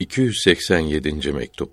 [0.00, 1.32] 287.
[1.32, 1.72] mektup.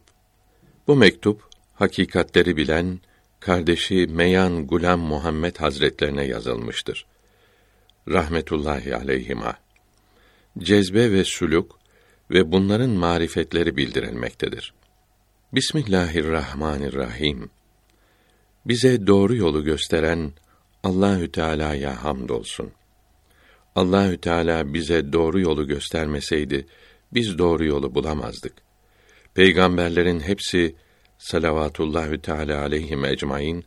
[0.88, 1.44] Bu mektup
[1.74, 3.00] hakikatleri bilen
[3.40, 7.06] kardeşi Meyan Gulam Muhammed Hazretlerine yazılmıştır.
[8.08, 9.54] Rahmetullahi aleyhima.
[10.60, 11.80] Cezbe ve suluk
[12.32, 14.74] ve bunların marifetleri bildirilmektedir.
[15.54, 17.50] Bismillahirrahmanirrahim.
[18.66, 20.32] Bize doğru yolu gösteren
[20.84, 22.72] Allahü Teala'ya hamdolsun.
[23.76, 26.66] Allahü Teala bize doğru yolu göstermeseydi
[27.14, 28.54] biz doğru yolu bulamazdık.
[29.34, 30.76] Peygamberlerin hepsi
[31.18, 33.64] salavatullahü teala aleyhim ecmaîn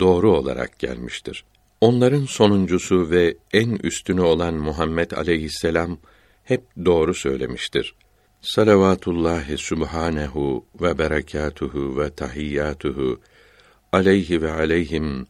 [0.00, 1.44] doğru olarak gelmiştir.
[1.80, 5.98] Onların sonuncusu ve en üstünü olan Muhammed aleyhisselam
[6.44, 7.94] hep doğru söylemiştir.
[8.40, 13.20] Salavatullahi subhanehu ve berekatuhu ve tahiyyatuhu
[13.92, 15.26] aleyhi ve aleyhim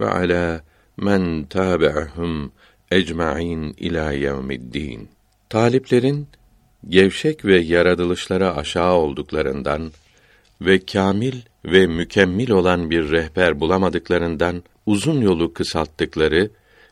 [0.00, 0.64] ve ala
[0.96, 2.52] men tabi'ahum
[2.90, 5.08] ecmaîn ila yevmiddin.
[5.48, 6.28] Taliplerin
[6.88, 9.92] gevşek ve yaratılışlara aşağı olduklarından
[10.60, 11.34] ve kamil
[11.64, 16.50] ve mükemmel olan bir rehber bulamadıklarından uzun yolu kısalttıkları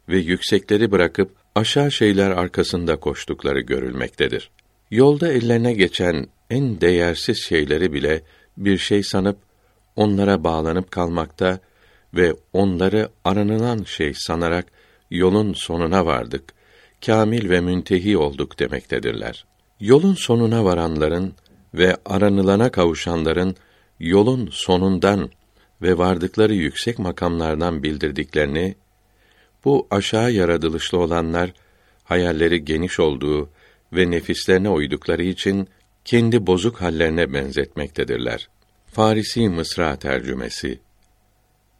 [0.09, 4.51] ve yüksekleri bırakıp aşağı şeyler arkasında koştukları görülmektedir.
[4.91, 8.23] Yolda ellerine geçen en değersiz şeyleri bile
[8.57, 9.37] bir şey sanıp
[9.97, 11.59] onlara bağlanıp kalmakta
[12.15, 14.67] ve onları aranılan şey sanarak
[15.11, 16.45] yolun sonuna vardık,
[17.07, 19.45] kamil ve müntehi olduk demektedirler.
[19.83, 21.35] Yolun sonuna varanların
[21.75, 23.57] ve aranılana kavuşanların
[24.01, 25.31] yolun sonundan
[25.83, 28.75] ve vardıkları yüksek makamlardan bildirdiklerini
[29.65, 31.53] bu aşağı yaratılışlı olanlar
[32.05, 33.51] hayalleri geniş olduğu
[33.93, 35.69] ve nefislerine uydukları için
[36.05, 38.49] kendi bozuk hallerine benzetmektedirler.
[38.87, 40.79] Farisi Mısra tercümesi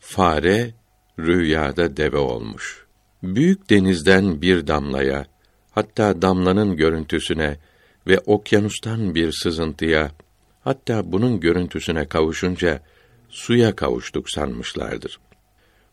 [0.01, 0.71] Fare
[1.19, 2.87] rüyada deve olmuş.
[3.23, 5.27] Büyük denizden bir damlaya,
[5.71, 7.59] hatta damlanın görüntüsüne
[8.07, 10.11] ve okyanustan bir sızıntıya,
[10.65, 12.83] hatta bunun görüntüsüne kavuşunca
[13.29, 15.21] suya kavuştuk sanmışlardır.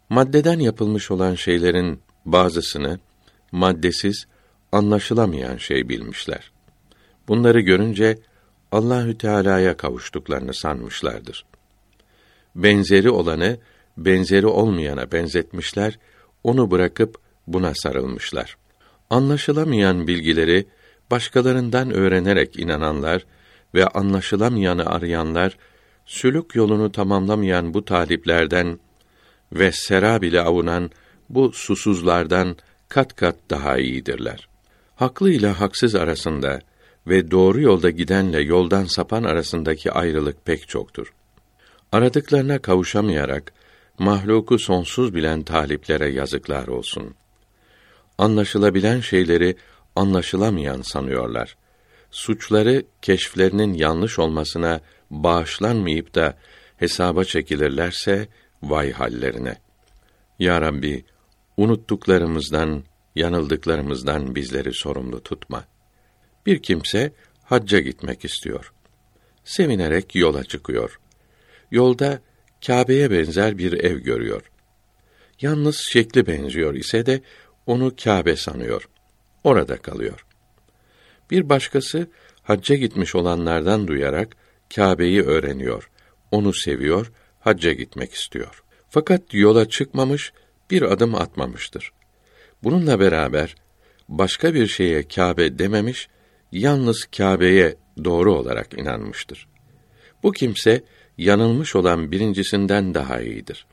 [0.09, 2.99] Maddeden yapılmış olan şeylerin bazısını
[3.51, 4.27] maddesiz,
[4.71, 6.51] anlaşılamayan şey bilmişler.
[7.27, 8.19] Bunları görünce
[8.71, 11.45] Allahü Teala'ya kavuştuklarını sanmışlardır.
[12.55, 13.57] Benzeri olanı
[13.97, 15.99] benzeri olmayana benzetmişler,
[16.43, 17.17] onu bırakıp
[17.47, 18.57] buna sarılmışlar.
[19.09, 20.65] Anlaşılamayan bilgileri
[21.11, 23.25] başkalarından öğrenerek inananlar
[23.75, 25.57] ve anlaşılamayanı arayanlar
[26.05, 28.79] sülük yolunu tamamlamayan bu taliplerden
[29.53, 30.91] ve serab ile avunan
[31.29, 32.55] bu susuzlardan
[32.89, 34.49] kat kat daha iyidirler.
[34.95, 36.59] Haklı ile haksız arasında
[37.07, 41.13] ve doğru yolda gidenle yoldan sapan arasındaki ayrılık pek çoktur.
[41.91, 43.53] Aradıklarına kavuşamayarak
[43.99, 47.15] mahluku sonsuz bilen taliplere yazıklar olsun.
[48.17, 49.55] Anlaşılabilen şeyleri
[49.99, 51.57] anlaşılamayan sanıyorlar.
[52.11, 56.37] Suçları keşflerinin yanlış olmasına bağışlanmayıp da
[56.77, 58.27] hesaba çekilirlerse
[58.63, 59.57] vay hallerine.
[60.39, 61.05] Ya Rabbi,
[61.57, 62.83] unuttuklarımızdan,
[63.15, 65.63] yanıldıklarımızdan bizleri sorumlu tutma.
[66.45, 67.11] Bir kimse
[67.43, 68.73] hacca gitmek istiyor.
[69.43, 70.99] Sevinerek yola çıkıyor.
[71.71, 72.21] Yolda
[72.65, 74.51] Kâbe'ye benzer bir ev görüyor.
[75.41, 77.21] Yalnız şekli benziyor ise de
[77.65, 78.89] onu Kâbe sanıyor.
[79.43, 80.25] Orada kalıyor.
[81.31, 82.07] Bir başkası
[82.43, 84.35] hacca gitmiş olanlardan duyarak
[84.75, 85.89] Kâbe'yi öğreniyor.
[86.31, 88.63] Onu seviyor, hacca gitmek istiyor.
[88.89, 90.33] Fakat yola çıkmamış,
[90.71, 91.91] bir adım atmamıştır.
[92.63, 93.55] Bununla beraber
[94.09, 96.07] başka bir şeye Kâbe dememiş,
[96.51, 99.47] yalnız Kâbe'ye doğru olarak inanmıştır.
[100.23, 100.83] Bu kimse
[101.17, 103.65] yanılmış olan birincisinden daha iyidir.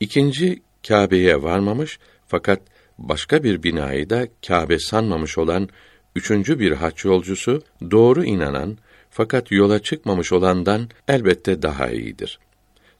[0.00, 2.60] İkinci Kâbe'ye varmamış fakat
[2.98, 5.68] başka bir binayı da Kâbe sanmamış olan
[6.16, 8.78] üçüncü bir haç yolcusu doğru inanan
[9.10, 12.38] fakat yola çıkmamış olandan elbette daha iyidir.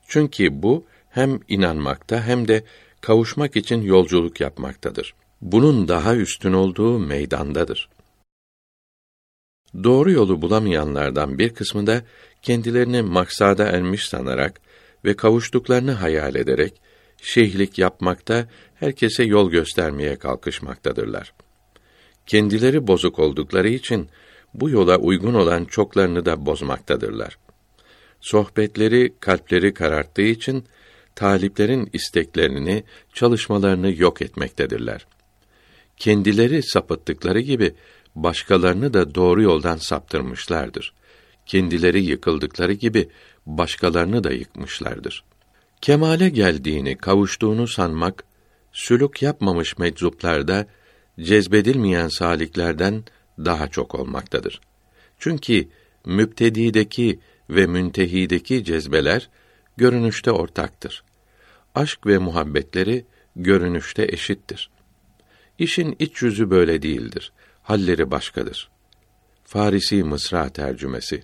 [0.09, 2.65] Çünkü bu hem inanmakta hem de
[3.01, 5.15] kavuşmak için yolculuk yapmaktadır.
[5.41, 7.89] Bunun daha üstün olduğu meydandadır.
[9.85, 12.03] Doğru yolu bulamayanlardan bir kısmı da
[12.43, 14.61] kendilerini maksada ermiş sanarak
[15.05, 16.81] ve kavuştuklarını hayal ederek
[17.23, 21.35] şeyhlik yapmakta, herkese yol göstermeye kalkışmaktadırlar.
[22.27, 24.09] Kendileri bozuk oldukları için
[24.55, 27.39] bu yola uygun olan çoklarını da bozmaktadırlar.
[28.21, 30.65] Sohbetleri kalpleri kararttığı için
[31.15, 32.85] taliplerin isteklerini,
[33.15, 35.07] çalışmalarını yok etmektedirler.
[35.97, 37.75] Kendileri sapıttıkları gibi
[38.15, 40.93] başkalarını da doğru yoldan saptırmışlardır.
[41.47, 43.09] Kendileri yıkıldıkları gibi
[43.47, 45.25] başkalarını da yıkmışlardır.
[45.83, 48.25] Kemale geldiğini, kavuştuğunu sanmak,
[48.73, 50.67] sülük yapmamış meczuplarda
[51.21, 53.05] cezbedilmeyen saliklerden
[53.39, 54.61] daha çok olmaktadır.
[55.19, 55.69] Çünkü
[56.05, 57.21] müptedideki
[57.51, 59.29] ve müntehideki cezbeler
[59.77, 61.05] görünüşte ortaktır.
[61.75, 63.05] Aşk ve muhabbetleri
[63.37, 64.71] görünüşte eşittir.
[65.59, 67.33] İşin iç yüzü böyle değildir.
[67.63, 68.71] Halleri başkadır.
[69.45, 71.23] Farisi Mısra tercümesi.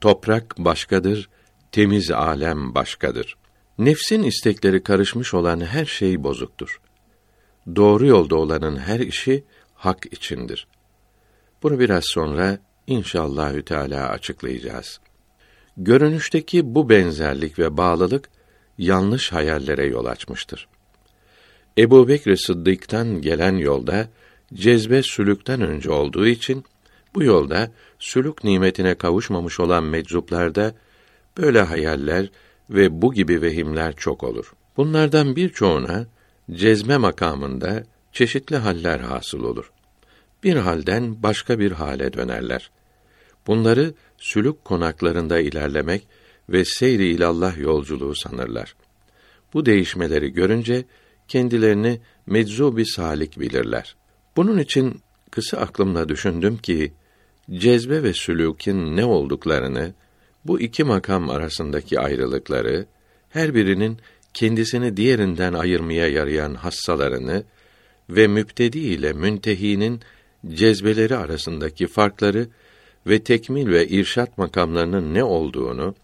[0.00, 1.28] Toprak başkadır,
[1.72, 3.36] temiz alem başkadır.
[3.78, 6.80] Nefsin istekleri karışmış olan her şey bozuktur.
[7.76, 9.44] Doğru yolda olanın her işi
[9.74, 10.66] hak içindir.
[11.62, 15.00] Bunu biraz sonra inşallahü teala açıklayacağız.
[15.76, 18.28] Görünüşteki bu benzerlik ve bağlılık
[18.78, 20.68] yanlış hayallere yol açmıştır.
[21.78, 24.08] Ebu Bekr Sıddık'tan gelen yolda
[24.54, 26.64] cezbe sülükten önce olduğu için
[27.14, 30.74] bu yolda sülük nimetine kavuşmamış olan meczuplarda
[31.38, 32.28] böyle hayaller
[32.70, 34.52] ve bu gibi vehimler çok olur.
[34.76, 36.06] Bunlardan birçoğuna
[36.50, 39.72] cezme makamında çeşitli haller hasıl olur.
[40.44, 42.70] Bir halden başka bir hale dönerler.
[43.46, 46.06] Bunları sülük konaklarında ilerlemek
[46.48, 48.76] ve seyri ilallah yolculuğu sanırlar.
[49.54, 50.84] Bu değişmeleri görünce
[51.28, 53.96] kendilerini meczubi salik bilirler.
[54.36, 55.00] Bunun için
[55.30, 56.92] kısa aklımla düşündüm ki
[57.50, 59.94] cezbe ve sülûkin ne olduklarını,
[60.44, 62.86] bu iki makam arasındaki ayrılıkları,
[63.28, 63.98] her birinin
[64.34, 67.44] kendisini diğerinden ayırmaya yarayan hassalarını
[68.10, 70.00] ve müptedi ile müntehinin
[70.48, 72.48] cezbeleri arasındaki farkları
[73.06, 75.94] ve tekmil ve irşat makamlarının ne olduğunu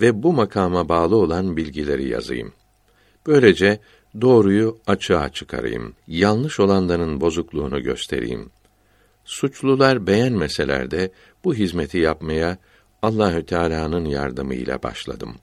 [0.00, 2.52] ve bu makama bağlı olan bilgileri yazayım.
[3.26, 3.80] Böylece
[4.20, 5.94] doğruyu açığa çıkarayım.
[6.06, 8.50] Yanlış olanların bozukluğunu göstereyim.
[9.24, 11.10] Suçlular beğenmeseler de
[11.44, 12.58] bu hizmeti yapmaya
[13.02, 15.36] Allahü Teala'nın yardımıyla başladım.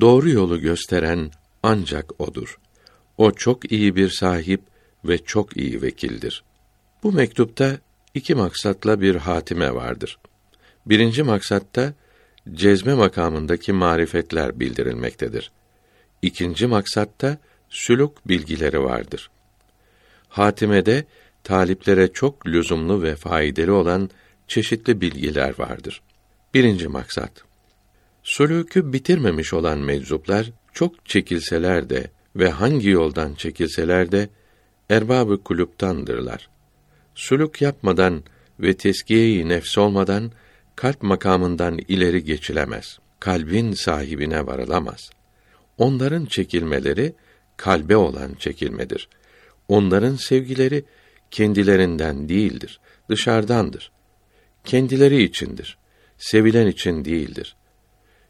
[0.00, 1.30] Doğru yolu gösteren
[1.62, 2.58] ancak odur.
[3.18, 4.60] O çok iyi bir sahip
[5.04, 6.44] ve çok iyi vekildir.
[7.02, 7.78] Bu mektupta
[8.14, 10.18] iki maksatla bir hatime vardır.
[10.86, 11.94] Birinci maksatta
[12.54, 15.50] cezme makamındaki marifetler bildirilmektedir.
[16.22, 17.38] İkinci maksatta
[17.68, 19.30] sülük bilgileri vardır.
[20.28, 21.04] Hatimede
[21.44, 24.10] taliplere çok lüzumlu ve faydalı olan
[24.48, 26.02] çeşitli bilgiler vardır.
[26.54, 27.32] Birinci maksat.
[28.22, 34.28] Sülükü bitirmemiş olan meczuplar çok çekilseler de ve hangi yoldan çekilseler de
[34.90, 36.48] erbabı kulüptandırlar.
[37.14, 38.22] Sülük yapmadan
[38.60, 40.32] ve teskiye-i nefs olmadan
[40.76, 42.98] kalp makamından ileri geçilemez.
[43.20, 45.10] Kalbin sahibine varılamaz.
[45.78, 47.14] Onların çekilmeleri
[47.56, 49.08] kalbe olan çekilmedir.
[49.68, 50.84] Onların sevgileri
[51.30, 53.92] kendilerinden değildir, dışarıdandır.
[54.64, 55.78] Kendileri içindir.
[56.22, 57.56] Sevilen için değildir.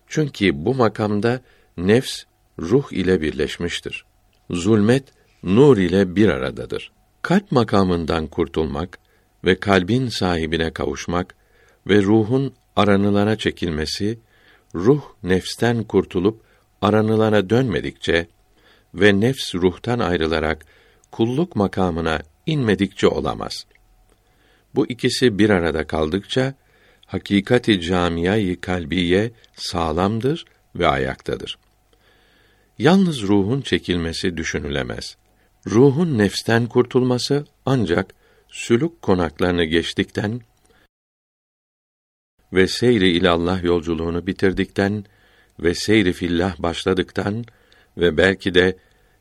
[0.06, 1.40] Çünkü bu makamda
[1.76, 2.24] nefs
[2.58, 4.04] ruh ile birleşmiştir.
[4.50, 5.04] Zulmet
[5.42, 6.92] nur ile bir aradadır.
[7.22, 8.98] Kalp makamından kurtulmak
[9.44, 11.34] ve kalbin sahibine kavuşmak
[11.86, 14.18] ve ruhun aranılana çekilmesi,
[14.74, 16.40] ruh nefsten kurtulup
[16.82, 18.26] aranılana dönmedikçe
[18.94, 20.66] ve nefs ruhtan ayrılarak
[21.10, 23.66] kulluk makamına inmedikçe olamaz.
[24.74, 26.54] Bu ikisi bir arada kaldıkça
[27.12, 30.44] hakikati camiyayı kalbiye sağlamdır
[30.76, 31.58] ve ayaktadır.
[32.78, 35.16] Yalnız ruhun çekilmesi düşünülemez.
[35.66, 38.14] Ruhun nefsten kurtulması ancak
[38.48, 40.40] sülük konaklarını geçtikten
[42.52, 45.04] ve seyri ilallah yolculuğunu bitirdikten
[45.60, 47.44] ve seyri fillah başladıktan
[47.96, 48.76] ve belki de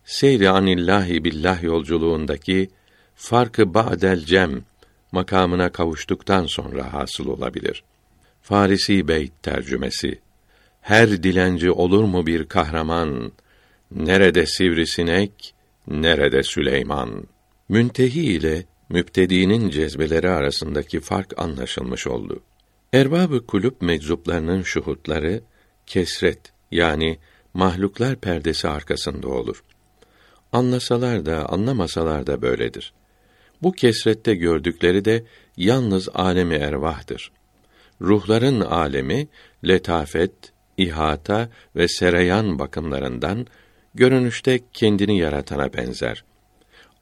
[0.05, 2.69] seyri anillahi billah yolculuğundaki
[3.15, 4.63] farkı ba'del cem
[5.11, 7.83] makamına kavuştuktan sonra hasıl olabilir.
[8.41, 10.19] Farisi Beyt tercümesi
[10.81, 13.31] Her dilenci olur mu bir kahraman?
[13.91, 15.53] Nerede sivrisinek,
[15.87, 17.23] nerede Süleyman?
[17.69, 22.39] Müntehi ile müptedinin cezbeleri arasındaki fark anlaşılmış oldu.
[22.93, 25.41] Erbabı kulüp meczuplarının şuhutları
[25.85, 26.39] kesret
[26.71, 27.19] yani
[27.53, 29.63] mahluklar perdesi arkasında olur.
[30.51, 32.93] Anlasalar da anlamasalar da böyledir.
[33.61, 35.23] Bu kesrette gördükleri de
[35.57, 37.31] yalnız alemi ervahtır.
[38.01, 39.27] Ruhların alemi
[39.67, 40.31] letafet,
[40.77, 43.47] ihata ve sereyan bakımlarından
[43.95, 46.23] görünüşte kendini yaratana benzer.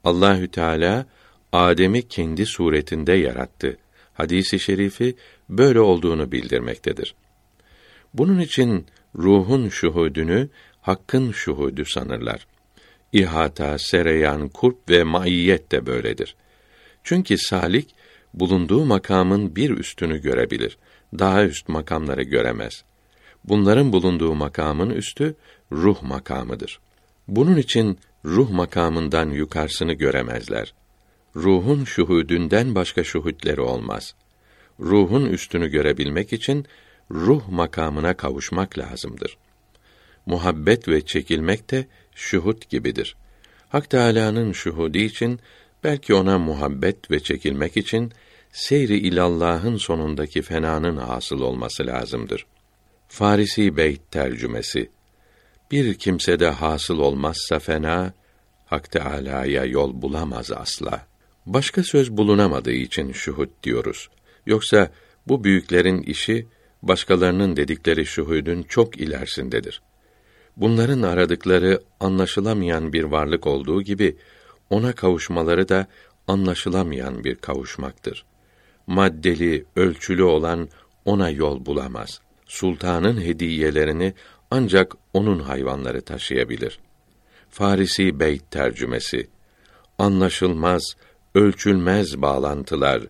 [0.04, 1.06] Allahü Teala
[1.52, 3.76] Adem'i kendi suretinde yarattı.
[4.14, 5.16] Hadisi şerifi
[5.48, 7.14] böyle olduğunu bildirmektedir.
[8.14, 8.86] Bunun için
[9.16, 10.48] ruhun şuhudünü
[10.80, 12.46] hakkın şuhudu sanırlar.
[13.12, 16.36] İhata, sereyan, kurp ve maiyet de böyledir.
[17.10, 17.94] Çünkü salik
[18.34, 20.78] bulunduğu makamın bir üstünü görebilir.
[21.18, 22.84] Daha üst makamları göremez.
[23.44, 25.34] Bunların bulunduğu makamın üstü
[25.72, 26.80] ruh makamıdır.
[27.28, 30.74] Bunun için ruh makamından yukarısını göremezler.
[31.36, 34.14] Ruhun şuhudünden başka şuhutleri olmaz.
[34.80, 36.66] Ruhun üstünü görebilmek için
[37.10, 39.36] ruh makamına kavuşmak lazımdır.
[40.26, 43.16] Muhabbet ve çekilmek de şuhut gibidir.
[43.68, 45.40] Hak Teâlâ'nın şuhudu için
[45.84, 48.12] belki ona muhabbet ve çekilmek için
[48.52, 52.46] seyri ilallah'ın sonundaki fenanın hasıl olması lazımdır.
[53.08, 54.90] Farisi Beyt tercümesi
[55.70, 58.12] Bir kimsede hasıl olmazsa fena,
[58.66, 61.06] Hak Teâlâ'ya yol bulamaz asla.
[61.46, 64.08] Başka söz bulunamadığı için şuhud diyoruz.
[64.46, 64.90] Yoksa
[65.28, 66.46] bu büyüklerin işi
[66.82, 69.82] başkalarının dedikleri şuhudun çok ilerisindedir.
[70.56, 74.16] Bunların aradıkları anlaşılamayan bir varlık olduğu gibi
[74.70, 75.86] ona kavuşmaları da
[76.28, 78.24] anlaşılamayan bir kavuşmaktır.
[78.86, 80.68] Maddeli, ölçülü olan
[81.04, 82.20] ona yol bulamaz.
[82.46, 84.14] Sultanın hediyelerini
[84.50, 86.80] ancak onun hayvanları taşıyabilir.
[87.50, 89.28] Farisi Beyt tercümesi
[89.98, 90.82] Anlaşılmaz,
[91.34, 93.02] ölçülmez bağlantılar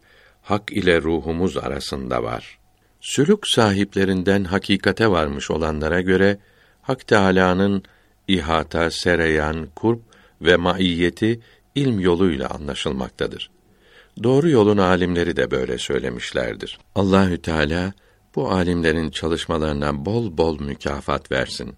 [0.43, 2.59] hak ile ruhumuz arasında var.
[3.00, 6.38] Sülük sahiplerinden hakikate varmış olanlara göre
[6.83, 7.83] Hak Teâlâ'nın
[8.29, 10.00] ihata, sereyan, kurp
[10.42, 11.40] ve maiyeti
[11.75, 13.50] ilm yoluyla anlaşılmaktadır.
[14.23, 16.78] Doğru yolun alimleri de böyle söylemişlerdir.
[16.94, 17.92] Allahü Teala
[18.35, 21.75] bu alimlerin çalışmalarına bol bol mükafat versin.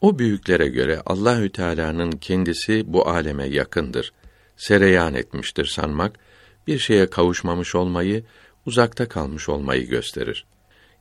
[0.00, 4.12] O büyüklere göre Allahü Teala'nın kendisi bu aleme yakındır.
[4.56, 6.18] Sereyan etmiştir sanmak
[6.66, 8.24] bir şeye kavuşmamış olmayı,
[8.66, 10.46] uzakta kalmış olmayı gösterir.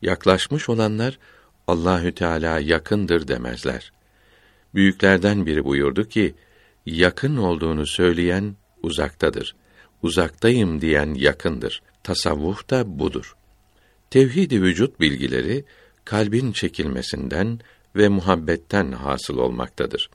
[0.01, 1.19] Yaklaşmış olanlar
[1.67, 3.91] Allahü Teala yakındır demezler.
[4.73, 6.35] Büyüklerden biri buyurdu ki,
[6.91, 9.55] yakın olduğunu söyleyen uzaktadır.
[10.03, 11.81] Uzaktayım diyen yakındır.
[12.03, 13.35] Tasavvuf da budur.
[14.09, 15.65] Tevhid-i vücut bilgileri
[16.05, 17.59] kalbin çekilmesinden
[17.95, 20.09] ve muhabbetten hasıl olmaktadır.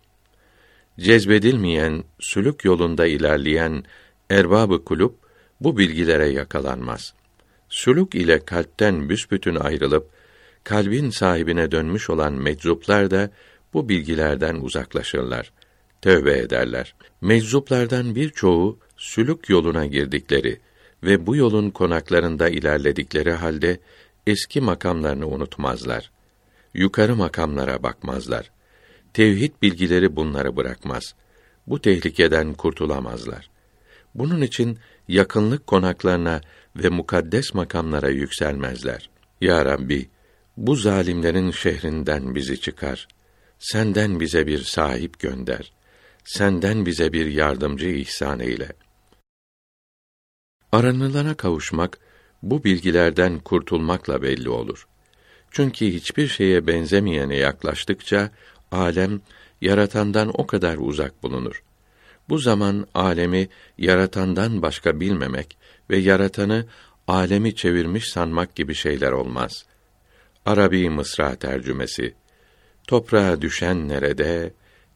[1.01, 3.85] Cezbedilmeyen, sülük yolunda ilerleyen
[4.31, 5.13] erbabı kulüp
[5.61, 7.15] bu bilgilere yakalanmaz.
[7.69, 10.11] Sülük ile kalpten büsbütün ayrılıp
[10.65, 13.31] kalbin sahibine dönmüş olan meczuplar da
[13.73, 15.53] bu bilgilerden uzaklaşırlar.
[16.05, 16.95] Tövbe ederler.
[17.21, 20.61] Meczuplardan birçoğu sülük yoluna girdikleri
[21.03, 23.81] ve bu yolun konaklarında ilerledikleri halde
[24.27, 26.11] eski makamlarını unutmazlar.
[26.75, 28.51] Yukarı makamlara bakmazlar.
[29.13, 31.15] Tevhid bilgileri bunları bırakmaz.
[31.67, 33.51] Bu tehlikeden kurtulamazlar.
[34.15, 36.41] Bunun için yakınlık konaklarına
[36.77, 39.11] ve mukaddes makamlara yükselmezler.
[39.41, 40.09] Ya Rabbi,
[40.57, 43.09] bu zalimlerin şehrinden bizi çıkar.
[43.59, 45.73] Senden bize bir sahip gönder.
[46.25, 48.73] Senden bize bir yardımcı ihsan eyle.
[50.73, 51.99] Aranılana kavuşmak,
[52.43, 54.89] bu bilgilerden kurtulmakla belli olur.
[55.51, 58.31] Çünkü hiçbir şeye benzemeyene yaklaştıkça,
[58.73, 59.21] alem,
[59.61, 61.63] yaratandan o kadar uzak bulunur.
[62.29, 65.59] Bu zaman alemi yaratandan başka bilmemek
[65.91, 66.67] ve yaratanı
[67.09, 69.67] alemi çevirmiş sanmak gibi şeyler olmaz.
[70.47, 72.15] Arabi Mısra tercümesi
[72.87, 74.55] Toprağa düşen nerede,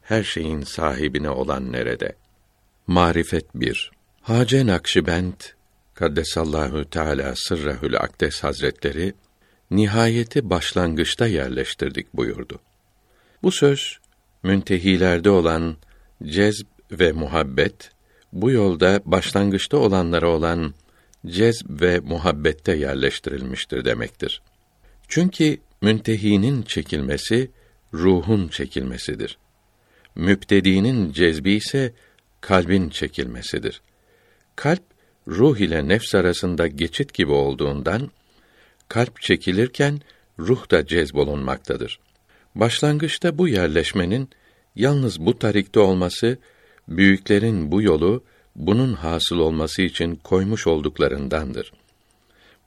[0.09, 2.15] her şeyin sahibine olan nerede?
[2.87, 5.33] Marifet 1 Hace Nakşibend
[5.93, 9.13] Kaddesallahu Teala sırrahül akdes hazretleri
[9.71, 12.59] nihayeti başlangıçta yerleştirdik buyurdu.
[13.43, 13.97] Bu söz
[14.43, 15.77] müntehilerde olan
[16.23, 17.91] cezb ve muhabbet
[18.33, 20.73] bu yolda başlangıçta olanlara olan
[21.25, 24.41] cezb ve muhabbette yerleştirilmiştir demektir.
[25.07, 27.51] Çünkü müntehinin çekilmesi
[27.93, 29.37] ruhun çekilmesidir.
[30.19, 31.93] Müptedinin cezbi ise
[32.41, 33.81] kalbin çekilmesidir.
[34.55, 34.83] Kalp
[35.27, 38.11] ruh ile nefs arasında geçit gibi olduğundan
[38.87, 40.01] kalp çekilirken
[40.39, 41.99] ruh da cezbolunmaktadır.
[42.55, 44.29] Başlangıçta bu yerleşmenin
[44.75, 46.37] yalnız bu tarikte olması
[46.87, 48.23] büyüklerin bu yolu
[48.55, 51.73] bunun hasıl olması için koymuş olduklarındandır.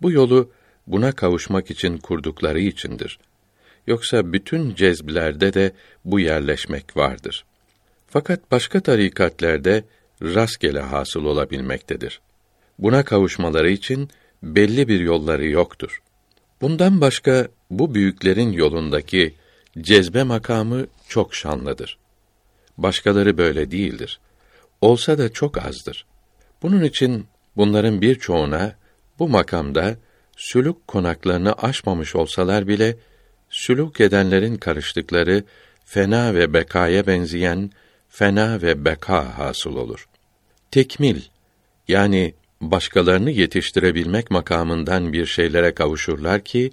[0.03, 0.51] Bu yolu
[0.87, 3.19] buna kavuşmak için kurdukları içindir.
[3.87, 5.73] Yoksa bütün cezblerde de
[6.05, 7.45] bu yerleşmek vardır.
[8.09, 9.85] Fakat başka tarikatlerde
[10.23, 12.21] rastgele hasıl olabilmektedir.
[12.79, 14.11] Buna kavuşmaları için
[14.43, 16.03] belli bir yolları yoktur.
[16.61, 19.35] Bundan başka bu büyüklerin yolundaki
[19.81, 21.99] cezbe makamı çok şanlıdır.
[22.79, 24.21] Başkaları böyle değildir.
[24.81, 26.07] Olsa da çok azdır.
[26.63, 28.77] Bunun için bunların birçoğuna
[29.19, 29.97] bu makamda
[30.37, 32.97] sülük konaklarını aşmamış olsalar bile
[33.53, 35.45] sülük edenlerin karıştıkları
[35.85, 37.71] fena ve bekaya benzeyen
[38.09, 40.09] fena ve beka hasıl olur.
[40.71, 41.21] Tekmil
[41.89, 46.71] yani başkalarını yetiştirebilmek makamından bir şeylere kavuşurlar ki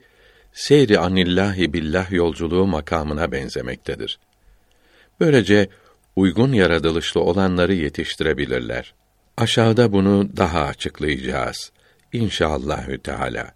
[0.53, 4.19] seyri anillahi billah yolculuğu makamına benzemektedir.
[5.19, 5.69] Böylece
[6.15, 8.93] uygun yaratılışlı olanları yetiştirebilirler.
[9.38, 11.71] Aşağıda bunu daha açıklayacağız.
[12.13, 13.51] İnşallahü Teala.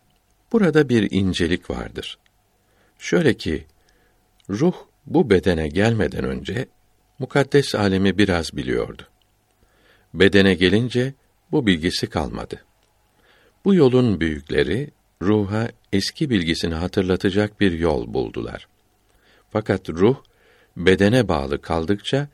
[0.52, 2.18] Burada bir incelik vardır.
[3.04, 3.66] Şöyle ki
[4.50, 4.74] ruh
[5.06, 6.68] bu bedene gelmeden önce
[7.20, 9.08] mukaddes alemi biraz biliyordu.
[10.14, 11.14] Bedene gelince
[11.52, 12.66] bu bilgisi kalmadı.
[13.66, 14.92] Bu yolun büyükleri
[15.22, 18.68] ruha eski bilgisini hatırlatacak bir yol buldular.
[19.50, 20.18] Fakat ruh
[20.78, 22.28] bedene bağlı kaldıkça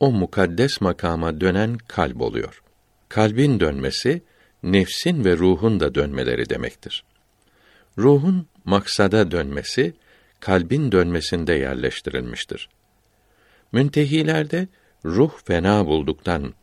[0.00, 2.62] o mukaddes makama dönen kalp oluyor.
[3.08, 4.22] Kalbin dönmesi
[4.62, 7.04] nefsin ve ruhun da dönmeleri demektir.
[7.98, 9.94] Ruhun maksada dönmesi
[10.42, 12.68] kalbin dönmesinde yerleştirilmiştir.
[13.72, 14.68] Müntehilerde
[15.04, 16.54] ruh fena bulduktan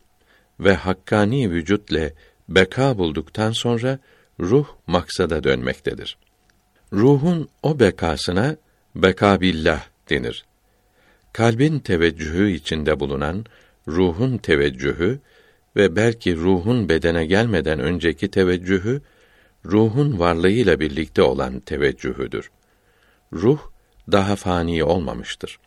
[0.60, 2.14] ve hakkani vücutle
[2.48, 3.98] beka bulduktan sonra
[4.40, 6.18] ruh maksada dönmektedir.
[6.92, 8.56] Ruhun o bekasına
[8.94, 10.44] beka billah denir.
[11.32, 13.44] Kalbin teveccühü içinde bulunan
[13.88, 15.20] ruhun teveccühü
[15.76, 19.02] ve belki ruhun bedene gelmeden önceki teveccühü
[19.64, 22.50] ruhun varlığıyla birlikte olan teveccühüdür.
[23.32, 23.69] Ruh
[24.12, 25.58] daha fani olmamıştır.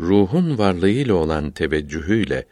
[0.00, 2.46] Ruhun varlığıyla olan teveccühüyle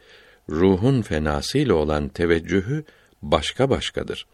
[0.49, 2.83] ruhun fenasıyla olan teveccühü
[3.21, 4.27] başka başkadır.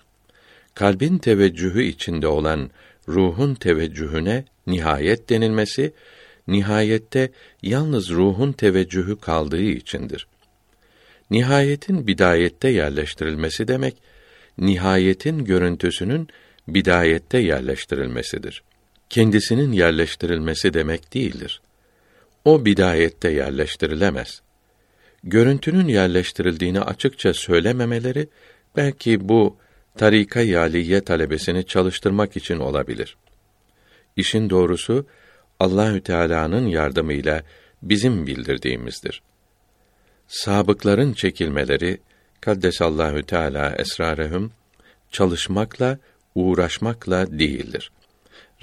[0.74, 2.70] Kalbin teveccühü içinde olan
[3.08, 5.94] ruhun teveccühüne nihayet denilmesi
[6.48, 10.28] nihayette yalnız ruhun teveccühü kaldığı içindir.
[11.32, 13.96] Nihayetin bidayette yerleştirilmesi demek
[14.58, 16.28] nihayetin görüntüsünün
[16.68, 18.64] bidayette yerleştirilmesidir.
[19.12, 21.62] Kendisinin yerleştirilmesi demek değildir.
[22.46, 24.42] O bidayette yerleştirilemez.
[25.24, 28.28] Görüntünün yerleştirildiğini açıkça söylememeleri
[28.76, 29.58] belki bu
[29.98, 33.18] tarika yaliye talebesini çalıştırmak için olabilir.
[34.16, 35.06] İşin doğrusu
[35.60, 37.44] Allahü Teala'nın yardımıyla
[37.82, 39.22] bizim bildirdiğimizdir.
[40.28, 41.98] Sabıkların çekilmeleri
[42.42, 44.52] Kaddesallahu Teala esrarehum
[45.12, 45.98] çalışmakla,
[46.36, 47.92] uğraşmakla değildir.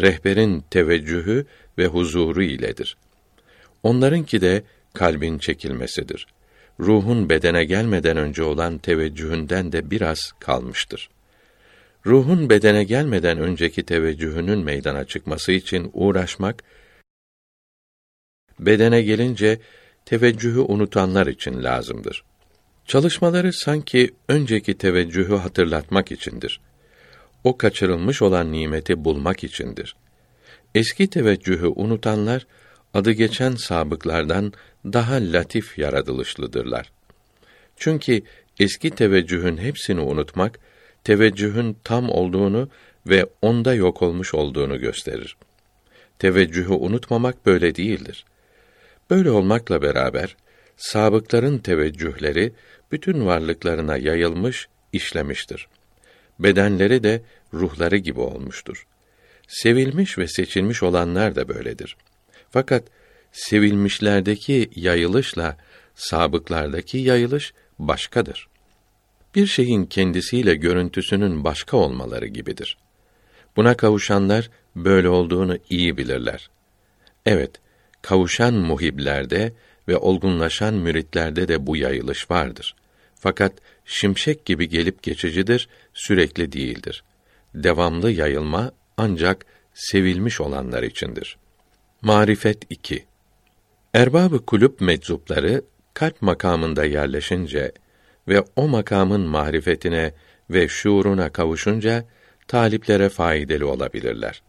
[0.00, 1.46] Rehberin teveccühü
[1.78, 2.96] ve huzuru iledir.
[3.82, 4.62] Onlarınki de
[4.94, 6.26] kalbin çekilmesidir.
[6.80, 11.10] Ruhun bedene gelmeden önce olan teveccühünden de biraz kalmıştır.
[12.06, 16.64] Ruhun bedene gelmeden önceki teveccühünün meydana çıkması için uğraşmak,
[18.58, 19.60] bedene gelince
[20.04, 22.24] teveccühü unutanlar için lazımdır.
[22.86, 26.60] Çalışmaları sanki önceki teveccühü hatırlatmak içindir.
[27.44, 29.96] O kaçırılmış olan nimeti bulmak içindir.
[30.74, 32.46] Eski teveccühü unutanlar
[32.94, 34.52] adı geçen sabıklardan
[34.84, 36.92] daha latif yaratılışlıdırlar.
[37.76, 38.22] Çünkü
[38.60, 40.58] eski teveccühün hepsini unutmak
[41.04, 42.68] teveccühün tam olduğunu
[43.06, 45.36] ve onda yok olmuş olduğunu gösterir.
[46.18, 48.24] Teveccühü unutmamak böyle değildir.
[49.10, 50.36] Böyle olmakla beraber
[50.76, 52.52] sabıkların teveccühleri
[52.92, 55.68] bütün varlıklarına yayılmış, işlemiştir.
[56.38, 57.22] Bedenleri de
[57.54, 58.86] ruhları gibi olmuştur.
[59.48, 61.96] Sevilmiş ve seçilmiş olanlar da böyledir.
[62.50, 62.84] Fakat
[63.32, 65.56] sevilmişlerdeki yayılışla
[65.94, 68.48] sabıklardaki yayılış başkadır.
[69.34, 72.78] Bir şeyin kendisiyle görüntüsünün başka olmaları gibidir.
[73.56, 76.50] Buna kavuşanlar böyle olduğunu iyi bilirler.
[77.26, 77.50] Evet,
[78.02, 79.52] kavuşan muhiblerde
[79.88, 82.74] ve olgunlaşan müritlerde de bu yayılış vardır.
[83.14, 83.52] Fakat
[83.88, 87.04] şimşek gibi gelip geçicidir, sürekli değildir.
[87.54, 91.36] Devamlı yayılma ancak sevilmiş olanlar içindir.
[92.02, 93.04] Marifet 2
[93.94, 95.62] Erbabı kulüp meczupları
[95.94, 97.72] kalp makamında yerleşince
[98.28, 100.12] ve o makamın marifetine
[100.50, 102.04] ve şuuruna kavuşunca
[102.48, 104.42] taliplere faydalı olabilirler.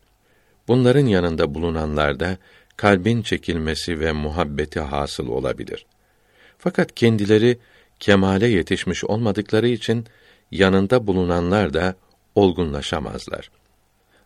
[0.67, 2.38] Bunların yanında bulunanlarda
[2.78, 5.86] kalbin çekilmesi ve muhabbeti hasıl olabilir.
[6.58, 7.60] Fakat kendileri
[7.99, 10.05] kemale yetişmiş olmadıkları için
[10.51, 11.95] yanında bulunanlar da
[12.35, 13.51] olgunlaşamazlar.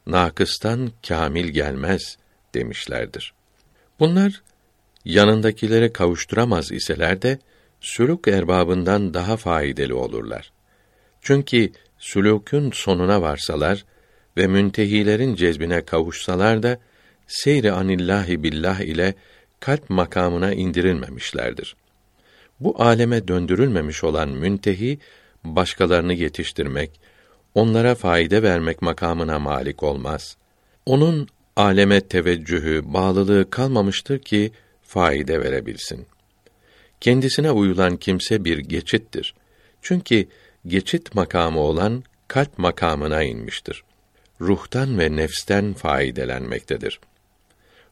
[0.07, 2.17] Nakıstan kamil gelmez
[2.53, 3.33] demişlerdir.
[3.99, 4.43] Bunlar
[5.05, 7.39] yanındakileri kavuşturamaz iseler de
[7.81, 10.51] sülük erbabından daha faydalı olurlar.
[11.21, 13.85] Çünkü sülükün sonuna varsalar
[14.37, 16.79] ve müntehilerin cezbine kavuşsalar da
[17.27, 19.13] seyri anillahi billah ile
[19.59, 21.75] kalp makamına indirilmemişlerdir.
[22.63, 24.99] Bu aleme döndürülmemiş olan müntehi
[25.43, 26.91] başkalarını yetiştirmek,
[27.55, 30.37] onlara fayda vermek makamına malik olmaz.
[30.85, 34.51] Onun aleme teveccühü, bağlılığı kalmamıştır ki
[34.83, 36.05] faide verebilsin.
[37.01, 39.35] Kendisine uyulan kimse bir geçittir.
[39.81, 40.25] Çünkü
[40.67, 43.83] geçit makamı olan kalp makamına inmiştir.
[44.41, 46.99] Ruhtan ve nefsten faydelenmektedir.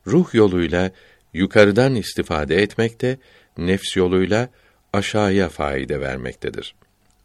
[0.07, 0.91] Ruh yoluyla
[1.33, 3.17] yukarıdan istifade etmekte,
[3.57, 4.49] nefs yoluyla
[4.93, 6.75] aşağıya faide vermektedir.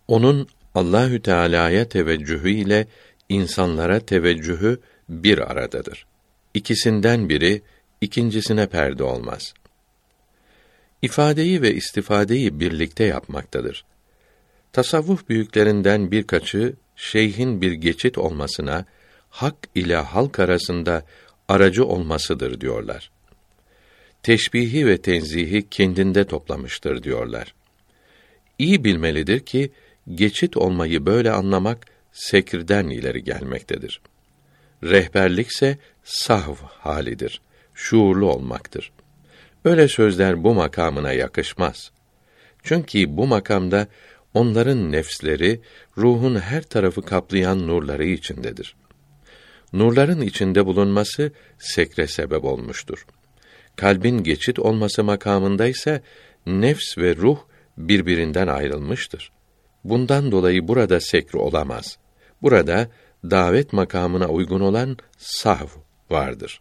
[0.08, 2.86] Onun Allahü Teala'ya teveccühü ile
[3.28, 6.06] insanlara teveccühü bir aradadır.
[6.54, 7.62] İkisinden biri
[8.00, 9.54] ikincisine perde olmaz.
[11.02, 13.84] İfadeyi ve istifadeyi birlikte yapmaktadır.
[14.72, 18.84] Tasavvuf büyüklerinden birkaçı şeyhin bir geçit olmasına,
[19.30, 21.02] hak ile halk arasında
[21.48, 23.10] aracı olmasıdır diyorlar.
[24.26, 27.54] Teşbihi ve tenzihi kendinde toplamıştır diyorlar.
[28.58, 29.72] İyi bilmelidir ki
[30.14, 34.00] geçit olmayı böyle anlamak sekirden ileri gelmektedir.
[34.82, 37.40] Rehberlikse sahv halidir,
[37.74, 38.92] şuurlu olmaktır.
[39.64, 41.90] Öyle sözler bu makamına yakışmaz.
[42.62, 43.86] Çünkü bu makamda
[44.34, 45.60] onların nefsleri
[45.98, 48.76] ruhun her tarafı kaplayan nurları içindedir.
[49.72, 53.06] Nurların içinde bulunması sekre sebep olmuştur.
[53.76, 56.02] Kalbin geçit olması makamında ise
[56.46, 57.38] nefs ve ruh
[57.78, 59.32] birbirinden ayrılmıştır.
[59.84, 61.98] Bundan dolayı burada sekr olamaz.
[62.42, 62.88] Burada
[63.24, 65.66] davet makamına uygun olan sahv
[66.10, 66.60] vardır.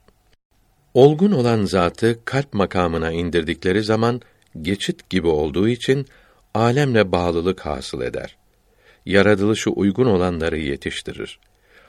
[0.94, 4.22] Olgun olan zatı kalp makamına indirdikleri zaman
[4.62, 6.06] geçit gibi olduğu için
[6.54, 8.38] alemle bağlılık hasıl eder.
[9.06, 11.40] Yaratılışı uygun olanları yetiştirir.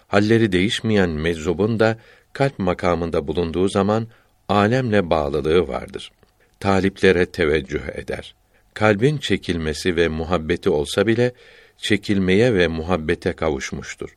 [0.09, 1.99] Halleri değişmeyen meczubun da
[2.33, 4.09] kalp makamında bulunduğu zaman
[4.49, 6.13] alemle bağlılığı vardır.
[6.61, 8.35] Taliplere teveccüh eder.
[8.75, 11.33] Kalbin çekilmesi ve muhabbeti olsa bile
[11.79, 14.17] çekilmeye ve muhabbete kavuşmuştur.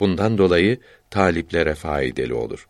[0.00, 0.78] Bundan dolayı
[1.10, 2.68] taliplere faydalı olur.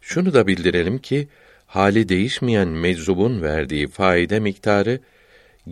[0.00, 1.28] Şunu da bildirelim ki
[1.66, 5.00] hali değişmeyen meczubun verdiği faide miktarı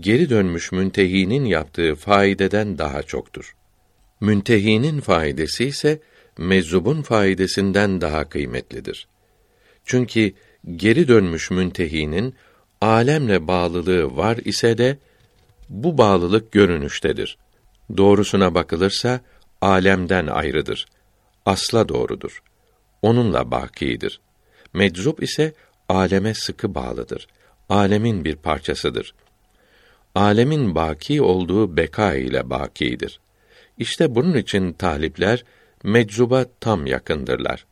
[0.00, 3.54] geri dönmüş müntehinin yaptığı faideden daha çoktur.
[4.20, 6.00] Müntehinin faidesi ise
[6.38, 9.08] meczubun faidesinden daha kıymetlidir.
[9.84, 10.32] Çünkü
[10.76, 12.34] geri dönmüş müntehinin
[12.80, 14.98] alemle bağlılığı var ise de
[15.68, 17.38] bu bağlılık görünüştedir.
[17.96, 19.20] Doğrusuna bakılırsa
[19.60, 20.86] alemden ayrıdır.
[21.46, 22.42] Asla doğrudur.
[23.02, 24.20] Onunla bakidir.
[24.74, 25.52] Meczup ise
[25.88, 27.26] aleme sıkı bağlıdır.
[27.68, 29.14] Alemin bir parçasıdır.
[30.14, 33.20] Alemin baki olduğu beka ile bakidir.
[33.78, 35.44] İşte bunun için talipler
[35.82, 37.66] meczuba tam yakındırlar.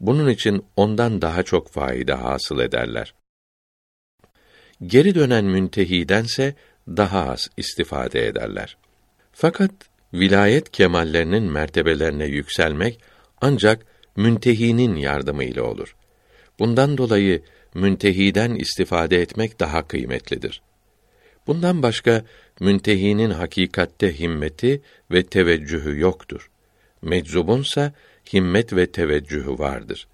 [0.00, 3.14] Bunun için ondan daha çok faide hasıl ederler.
[4.86, 6.54] Geri dönen müntehidense
[6.88, 8.76] daha az istifade ederler.
[9.32, 9.70] Fakat
[10.14, 13.00] vilayet kemallerinin mertebelerine yükselmek
[13.40, 15.96] ancak müntehinin yardımıyla olur.
[16.58, 17.42] Bundan dolayı
[17.74, 20.62] müntehiden istifade etmek daha kıymetlidir.
[21.46, 22.24] Bundan başka
[22.60, 26.50] müntehinin hakikatte himmeti ve teveccühü yoktur.
[27.02, 27.92] Meczubunsa
[28.32, 30.08] himmet ve teveccühü vardır.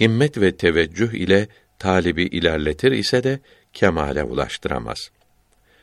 [0.00, 1.48] Himmet ve teveccüh ile
[1.78, 3.40] talibi ilerletir ise de
[3.72, 5.10] kemale ulaştıramaz.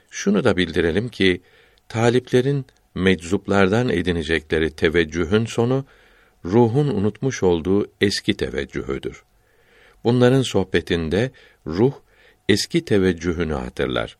[0.09, 1.41] Şunu da bildirelim ki
[1.89, 2.65] taliplerin
[2.95, 5.85] meczuplardan edinecekleri teveccühün sonu
[6.45, 9.23] ruhun unutmuş olduğu eski teveccühüdür.
[10.03, 11.31] Bunların sohbetinde
[11.67, 11.93] ruh
[12.49, 14.17] eski teveccühünü hatırlar.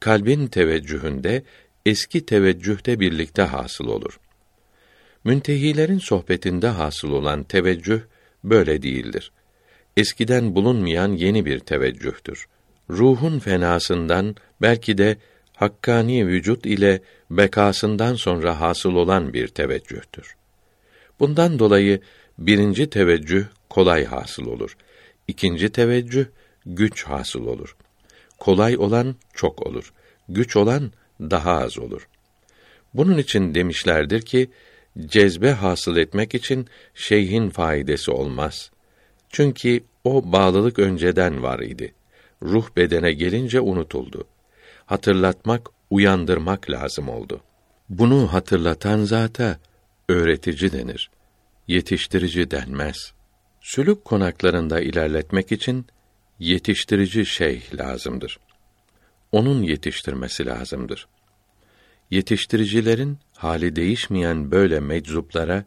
[0.00, 1.42] Kalbin teveccühünde
[1.86, 4.20] eski teveccühte birlikte hasıl olur.
[5.24, 8.00] Müntehilerin sohbetinde hasıl olan teveccüh
[8.44, 9.32] böyle değildir.
[9.96, 12.46] Eskiden bulunmayan yeni bir teveccühtür.
[12.90, 15.16] Ruhun fenasından belki de
[15.56, 20.36] hakkani vücut ile bekasından sonra hasıl olan bir teveccühtür.
[21.20, 22.00] Bundan dolayı
[22.38, 24.76] birinci teveccüh kolay hasıl olur.
[25.28, 26.26] İkinci teveccüh
[26.66, 27.76] güç hasıl olur.
[28.38, 29.92] Kolay olan çok olur.
[30.28, 32.08] Güç olan daha az olur.
[32.94, 34.50] Bunun için demişlerdir ki
[35.06, 38.70] cezbe hasıl etmek için şeyhin faydası olmaz.
[39.28, 41.94] Çünkü o bağlılık önceden var idi.
[42.42, 44.24] Ruh bedene gelince unutuldu.
[44.86, 47.40] Hatırlatmak, uyandırmak lazım oldu.
[47.88, 49.58] Bunu hatırlatan zata
[50.08, 51.10] öğretici denir.
[51.68, 53.12] Yetiştirici denmez.
[53.60, 55.86] Sülük konaklarında ilerletmek için
[56.38, 58.38] yetiştirici şey lazımdır.
[59.32, 61.06] Onun yetiştirmesi lazımdır.
[62.12, 65.64] Yetiştiricilerin hali değişmeyen böyle meczuplara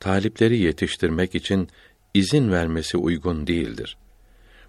[0.00, 1.68] talipleri yetiştirmek için
[2.14, 3.96] izin vermesi uygun değildir.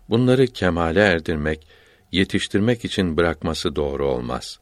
[0.10, 1.68] Bunları kemale erdirmek,
[2.12, 4.60] yetiştirmek için bırakması doğru olmaz.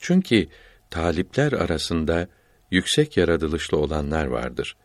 [0.00, 0.46] Çünkü
[0.90, 2.28] talipler arasında
[2.70, 4.76] yüksek yaratılışlı olanlar vardır.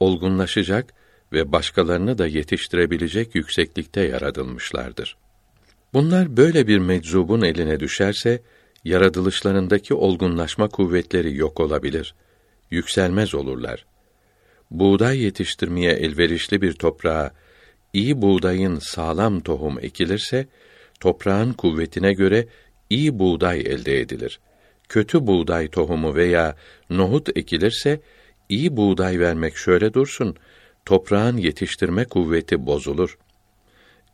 [0.00, 0.94] Olgunlaşacak
[1.32, 5.16] ve başkalarını da yetiştirebilecek yükseklikte yaratılmışlardır.
[5.92, 8.42] Bunlar böyle bir meczubun eline düşerse
[8.84, 12.14] yaratılışlarındaki olgunlaşma kuvvetleri yok olabilir.
[12.70, 13.86] Yükselmez olurlar.
[14.70, 17.30] Buğday yetiştirmeye elverişli bir toprağa
[17.92, 20.46] iyi buğdayın sağlam tohum ekilirse
[21.00, 22.46] toprağın kuvvetine göre
[22.90, 24.40] iyi buğday elde edilir.
[24.88, 26.56] Kötü buğday tohumu veya
[26.90, 28.00] nohut ekilirse
[28.48, 30.36] iyi buğday vermek şöyle dursun,
[30.86, 33.18] toprağın yetiştirme kuvveti bozulur.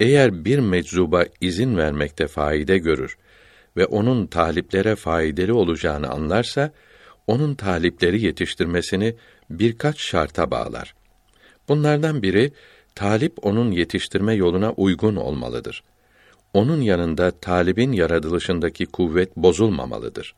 [0.00, 3.16] Eğer bir meczuba izin vermekte faide görür
[3.76, 6.72] ve onun taliplere faydalı olacağını anlarsa,
[7.26, 9.14] onun talipleri yetiştirmesini
[9.50, 10.94] birkaç şarta bağlar.
[11.68, 12.52] Bunlardan biri,
[12.94, 15.82] talip onun yetiştirme yoluna uygun olmalıdır.
[16.54, 20.34] Onun yanında talibin yaratılışındaki kuvvet bozulmamalıdır.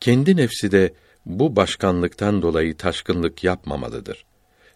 [0.00, 0.92] Kendi nefsi de
[1.26, 4.24] bu başkanlıktan dolayı taşkınlık yapmamalıdır.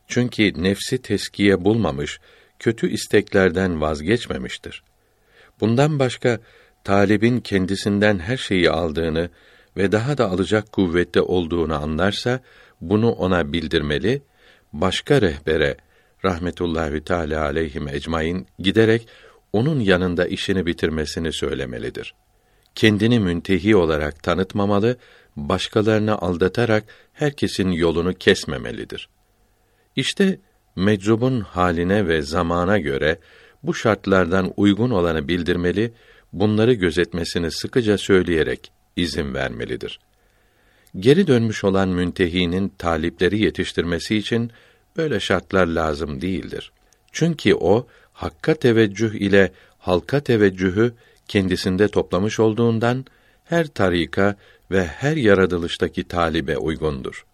[0.08, 2.20] Çünkü nefsi teskiye bulmamış,
[2.58, 4.82] kötü isteklerden vazgeçmemiştir.
[5.60, 6.40] Bundan başka
[6.84, 9.30] talibin kendisinden her şeyi aldığını
[9.76, 12.40] ve daha da alacak kuvvette olduğunu anlarsa
[12.80, 14.22] bunu ona bildirmeli,
[14.72, 15.76] başka rehbere
[16.24, 19.08] rahmetullahi teala aleyhim ecmaîn giderek
[19.52, 22.14] onun yanında işini bitirmesini söylemelidir.
[22.74, 24.96] Kendini müntehi olarak tanıtmamalı,
[25.36, 29.08] başkalarını aldatarak herkesin yolunu kesmemelidir.
[29.96, 30.38] İşte
[30.76, 33.18] meczubun haline ve zamana göre
[33.62, 35.92] bu şartlardan uygun olanı bildirmeli,
[36.34, 40.00] bunları gözetmesini sıkıca söyleyerek izin vermelidir.
[40.96, 44.50] Geri dönmüş olan müntehinin talipleri yetiştirmesi için
[44.96, 46.72] böyle şartlar lazım değildir.
[47.12, 50.92] Çünkü o hakka teveccüh ile halka teveccühü
[51.28, 53.04] kendisinde toplamış olduğundan
[53.44, 54.36] her tarika
[54.70, 57.24] ve her yaratılıştaki talibe uygundur.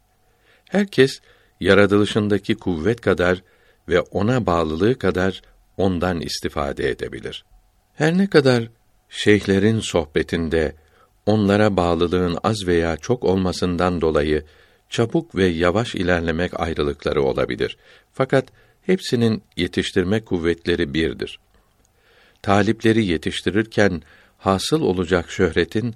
[0.69, 1.21] Herkes
[1.61, 3.43] yaratılışındaki kuvvet kadar
[3.89, 5.43] ve ona bağlılığı kadar
[5.77, 7.45] ondan istifade edebilir.
[7.95, 8.69] Her ne kadar
[9.11, 10.75] şeyhlerin sohbetinde
[11.27, 14.45] onlara bağlılığın az veya çok olmasından dolayı
[14.91, 17.77] çabuk ve yavaş ilerlemek ayrılıkları olabilir.
[18.13, 18.49] Fakat
[18.83, 21.39] hepsinin yetiştirme kuvvetleri birdir.
[22.43, 24.03] Talipleri yetiştirirken
[24.39, 25.95] hasıl olacak şöhretin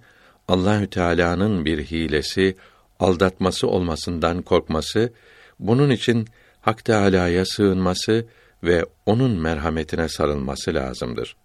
[0.48, 2.56] Allahü Teala'nın bir hilesi,
[3.00, 5.12] aldatması olmasından korkması,
[5.58, 6.28] bunun için
[6.60, 8.26] Hak Teâlâ'ya sığınması
[8.62, 11.36] ve onun merhametine sarılması lazımdır.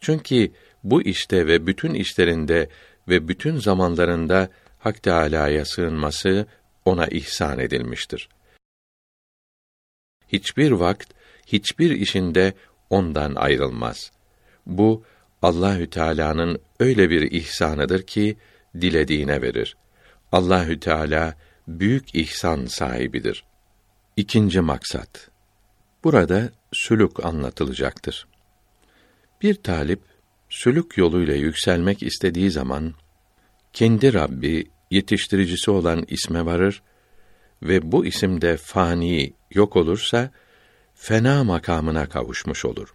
[0.00, 0.50] Çünkü
[0.84, 2.68] bu işte ve bütün işlerinde
[3.08, 6.46] ve bütün zamanlarında Hak Teâlâ'ya sığınması
[6.84, 8.28] ona ihsan edilmiştir.
[10.28, 11.12] Hiçbir vakt,
[11.46, 12.54] hiçbir işinde
[12.90, 14.12] ondan ayrılmaz.
[14.66, 15.04] Bu
[15.42, 18.36] Allahü Teala'nın öyle bir ihsanıdır ki
[18.80, 19.76] dilediğine verir.
[20.32, 21.34] Allahü Teala
[21.68, 23.44] büyük ihsan sahibidir.
[24.16, 25.30] İkinci maksat.
[26.04, 28.26] Burada sülük anlatılacaktır.
[29.42, 30.00] Bir talip
[30.50, 32.94] sülük yoluyla yükselmek istediği zaman
[33.72, 36.82] kendi Rabbi yetiştiricisi olan isme varır
[37.62, 40.30] ve bu isimde fani yok olursa
[40.94, 42.94] fena makamına kavuşmuş olur.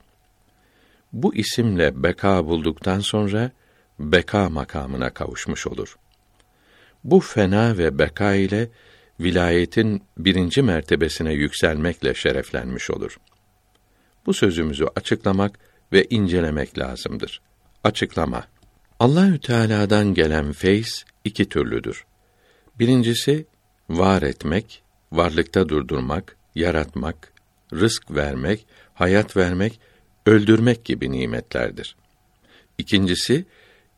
[1.14, 3.52] Bu isimle beka bulduktan sonra
[4.00, 5.98] beka makamına kavuşmuş olur.
[7.04, 8.70] Bu fena ve beka ile
[9.20, 13.18] vilayetin birinci mertebesine yükselmekle şereflenmiş olur.
[14.26, 15.60] Bu sözümüzü açıklamak
[15.94, 17.42] ve incelemek lazımdır.
[17.84, 18.44] Açıklama.
[19.00, 22.06] Allahü Teala'dan gelen feyz iki türlüdür.
[22.80, 23.46] Birincisi
[23.90, 27.34] var etmek, varlıkta durdurmak, yaratmak,
[27.74, 29.80] rızk vermek, hayat vermek,
[30.26, 31.96] öldürmek gibi nimetlerdir.
[32.78, 33.46] İkincisi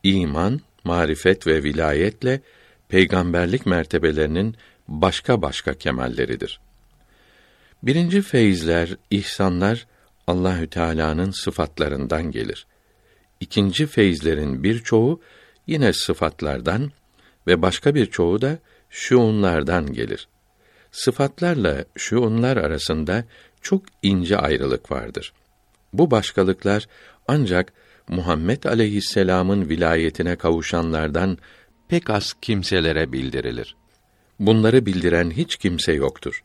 [0.03, 2.41] iman, marifet ve vilayetle
[2.89, 4.55] peygamberlik mertebelerinin
[4.87, 6.59] başka başka kemalleridir.
[7.83, 9.87] Birinci feyizler, ihsanlar
[10.27, 12.67] Allahü Teala'nın sıfatlarından gelir.
[13.39, 15.21] İkinci feyizlerin birçoğu
[15.67, 16.91] yine sıfatlardan
[17.47, 18.59] ve başka bir çoğu da
[18.89, 20.27] şuunlardan gelir.
[20.91, 23.25] Sıfatlarla şuunlar arasında
[23.61, 25.33] çok ince ayrılık vardır.
[25.93, 26.87] Bu başkalıklar
[27.27, 27.73] ancak
[28.07, 31.37] Muhammed aleyhisselam'ın vilayetine kavuşanlardan
[31.87, 33.75] pek az kimselere bildirilir.
[34.39, 36.43] Bunları bildiren hiç kimse yoktur.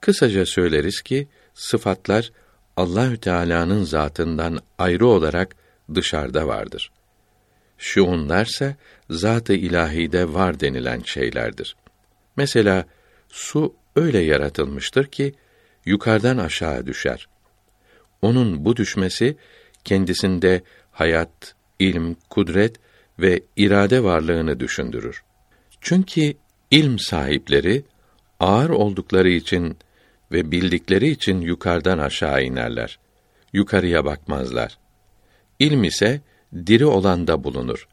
[0.00, 2.32] Kısaca söyleriz ki sıfatlar
[2.76, 5.56] Allahü Teala'nın zatından ayrı olarak
[5.94, 6.90] dışarıda vardır.
[7.78, 8.76] Şuunlarsa
[9.10, 11.76] zat-ı ilahide var denilen şeylerdir.
[12.36, 12.84] Mesela
[13.28, 15.34] su öyle yaratılmıştır ki
[15.84, 17.28] yukarıdan aşağı düşer.
[18.22, 19.36] Onun bu düşmesi
[19.84, 22.76] kendisinde hayat, ilm, kudret
[23.18, 25.22] ve irade varlığını düşündürür.
[25.80, 26.34] Çünkü
[26.70, 27.84] ilm sahipleri
[28.40, 29.76] ağır oldukları için
[30.32, 32.98] ve bildikleri için yukarıdan aşağı inerler.
[33.52, 34.78] Yukarıya bakmazlar.
[35.58, 36.20] İlm ise
[36.66, 37.88] diri olanda bulunur.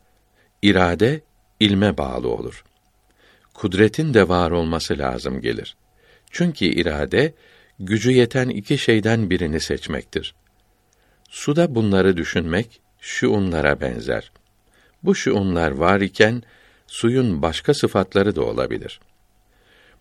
[0.62, 1.22] İrade
[1.60, 2.64] ilme bağlı olur.
[3.54, 5.76] Kudretin de var olması lazım gelir.
[6.32, 7.34] Çünkü irade
[7.80, 10.36] gücü yeten iki şeyden birini seçmektir.
[11.30, 14.32] Suda bunları düşünmek şuunlara benzer.
[15.04, 16.44] Bu şuunlar var iken
[16.88, 19.00] suyun başka sıfatları da olabilir.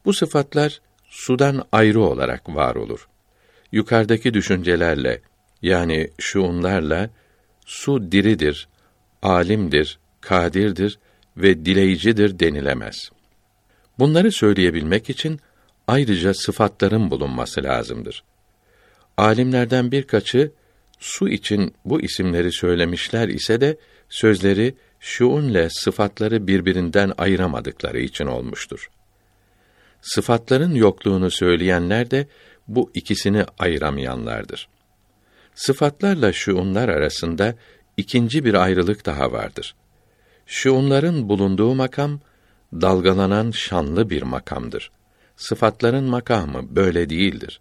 [0.05, 3.09] Bu sıfatlar sudan ayrı olarak var olur.
[3.73, 5.21] yukarıdaki düşüncelerle
[5.63, 7.11] yani şuunlarla
[7.67, 8.69] su diridir,
[9.23, 10.99] alimdir, kadirdir
[11.37, 13.11] ve dileyicidir denilemez.
[13.99, 15.41] Bunları söyleyebilmek için
[15.87, 18.25] ayrıca sıfatların bulunması lazımdır.
[19.17, 20.53] Alimlerden birkaçı
[20.99, 23.77] su için bu isimleri söylemişler ise de
[24.09, 28.91] sözleri şuunle sıfatları birbirinden ayıramadıkları için olmuştur.
[30.03, 32.27] Sıfatların yokluğunu söyleyenler de
[32.69, 34.69] bu ikisini ayıramayanlardır.
[35.55, 37.55] Sıfatlarla şuunlar arasında
[37.97, 39.75] ikinci bir ayrılık daha vardır.
[40.47, 42.21] Şuunların bulunduğu makam
[42.73, 44.91] dalgalanan şanlı bir makamdır.
[45.37, 47.61] Sıfatların makamı böyle değildir.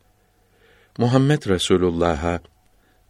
[0.97, 2.39] Muhammed Resulullah'a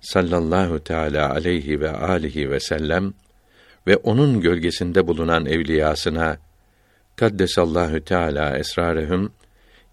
[0.01, 3.13] sallallahu teala aleyhi ve alihi ve sellem
[3.87, 6.37] ve onun gölgesinde bulunan evliyasına
[7.17, 9.31] kaddesallahu teala esrarehum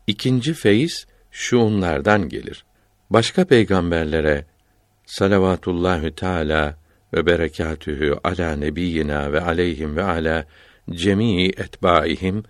[0.06, 2.64] ikinci feyiz şuunlardan gelir.
[3.10, 4.44] Başka peygamberlere
[5.06, 6.76] salavatullahü teala
[7.14, 10.44] ve berekatühü ala nebiyyina ve aleyhim ve ala
[10.90, 12.44] cemii etbaihim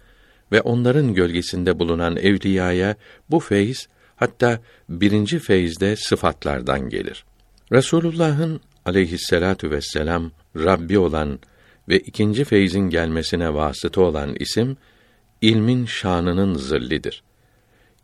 [0.52, 2.96] ve onların gölgesinde bulunan evliyaya
[3.30, 7.24] bu feyiz hatta birinci feyizde sıfatlardan gelir.
[7.72, 11.38] Resulullah'ın aleyhisselatu vesselam Rabbi olan
[11.88, 14.76] ve ikinci feyzin gelmesine vasıta olan isim
[15.40, 17.22] ilmin şanının zillidir.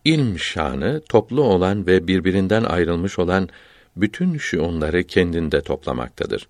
[0.05, 3.49] İlm şanı toplu olan ve birbirinden ayrılmış olan
[3.97, 6.49] bütün şuunları kendinde toplamaktadır.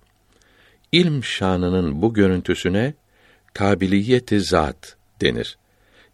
[0.91, 2.93] İlm şanının bu görüntüsüne
[3.53, 5.57] kabiliyeti zat denir.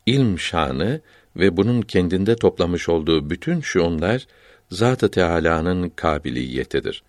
[0.06, 1.02] İlm şanı
[1.36, 4.28] ve bunun kendinde toplamış olduğu bütün şuunlar
[4.72, 7.04] Zat-ı Teâlâ'nın kabiliyetidir.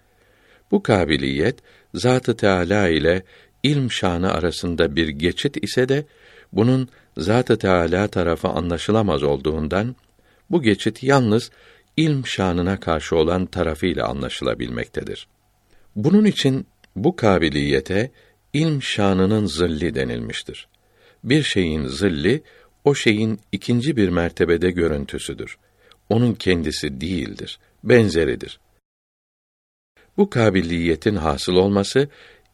[0.70, 1.58] Bu kabiliyet
[1.94, 3.22] Zat-ı Teâlâ ile
[3.68, 6.04] ilm şanı arasında bir geçit ise de
[6.52, 9.96] bunun Zat-ı Teâlâ tarafı anlaşılamaz olduğundan
[10.50, 11.50] bu geçit yalnız
[11.96, 15.28] ilm şanına karşı olan tarafıyla anlaşılabilmektedir.
[15.96, 18.10] Bunun için bu kabiliyete
[18.52, 20.68] ilm şanının zilli denilmiştir.
[21.24, 22.42] Bir şeyin zilli
[22.84, 25.58] o şeyin ikinci bir mertebede görüntüsüdür.
[26.08, 28.60] Onun kendisi değildir, benzeridir.
[30.16, 32.08] Bu kabiliyetin hasıl olması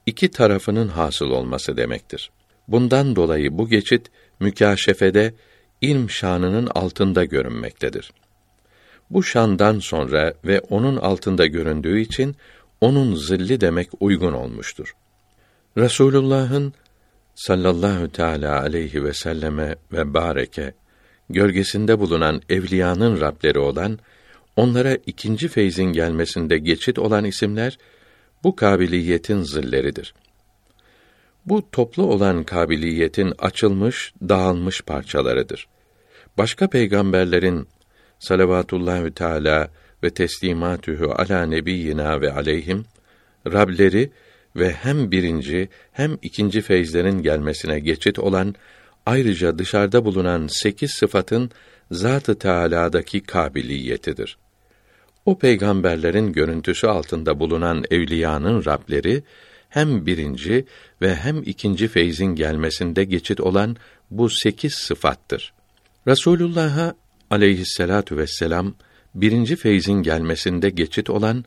[0.06, 2.30] iki tarafının hasıl olması demektir.
[2.68, 5.34] Bundan dolayı bu geçit mükaşefede
[5.80, 8.12] ilm şanının altında görünmektedir.
[9.10, 12.36] Bu şandan sonra ve onun altında göründüğü için
[12.80, 14.94] onun zilli demek uygun olmuştur.
[15.78, 16.74] Resulullah'ın
[17.34, 20.74] sallallahu teala aleyhi ve selleme ve bareke
[21.30, 23.98] gölgesinde bulunan evliyanın Rableri olan
[24.56, 27.78] onlara ikinci feyzin gelmesinde geçit olan isimler
[28.44, 30.14] bu kabiliyetin zilleridir.
[31.46, 35.68] Bu toplu olan kabiliyetin açılmış, dağılmış parçalarıdır.
[36.38, 37.68] Başka peygamberlerin
[38.18, 39.68] salavatullahü teala
[40.02, 42.84] ve teslimatühü ala nebiyyina ve aleyhim
[43.46, 44.10] Rableri
[44.56, 48.54] ve hem birinci hem ikinci feyzlerin gelmesine geçit olan
[49.06, 51.50] ayrıca dışarıda bulunan sekiz sıfatın
[51.90, 54.38] Zat-ı Teâlâ'daki kabiliyetidir.
[55.26, 59.22] O peygamberlerin görüntüsü altında bulunan evliyanın Rableri
[59.68, 60.64] hem birinci
[61.02, 63.76] ve hem ikinci feyzin gelmesinde geçit olan
[64.10, 65.52] bu sekiz sıfattır.
[66.06, 66.94] Resulullah'a
[67.30, 68.74] aleyhisselatu vesselam
[69.14, 71.44] birinci feyzin gelmesinde geçit olan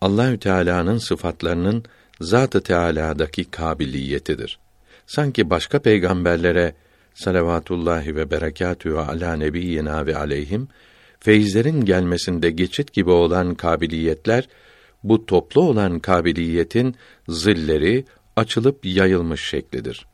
[0.00, 1.84] Allahü Teala'nın sıfatlarının
[2.20, 4.58] Zat-ı Teala'daki kabiliyetidir.
[5.06, 6.74] Sanki başka peygamberlere
[7.14, 10.68] salavatullahi ve berekatühü ala nebiyyina ve aleyhim
[11.20, 14.48] feyizlerin gelmesinde geçit gibi olan kabiliyetler
[15.04, 16.96] bu toplu olan kabiliyetin
[17.28, 18.04] zilleri
[18.36, 20.06] açılıp yayılmış şeklidir.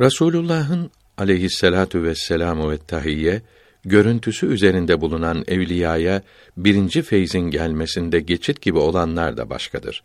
[0.00, 3.42] Rasulullah'ın aleyhisselatu vesselamu ve tahiyye
[3.84, 6.22] görüntüsü üzerinde bulunan evliyaya
[6.56, 10.02] birinci feyzin gelmesinde geçit gibi olanlar da başkadır.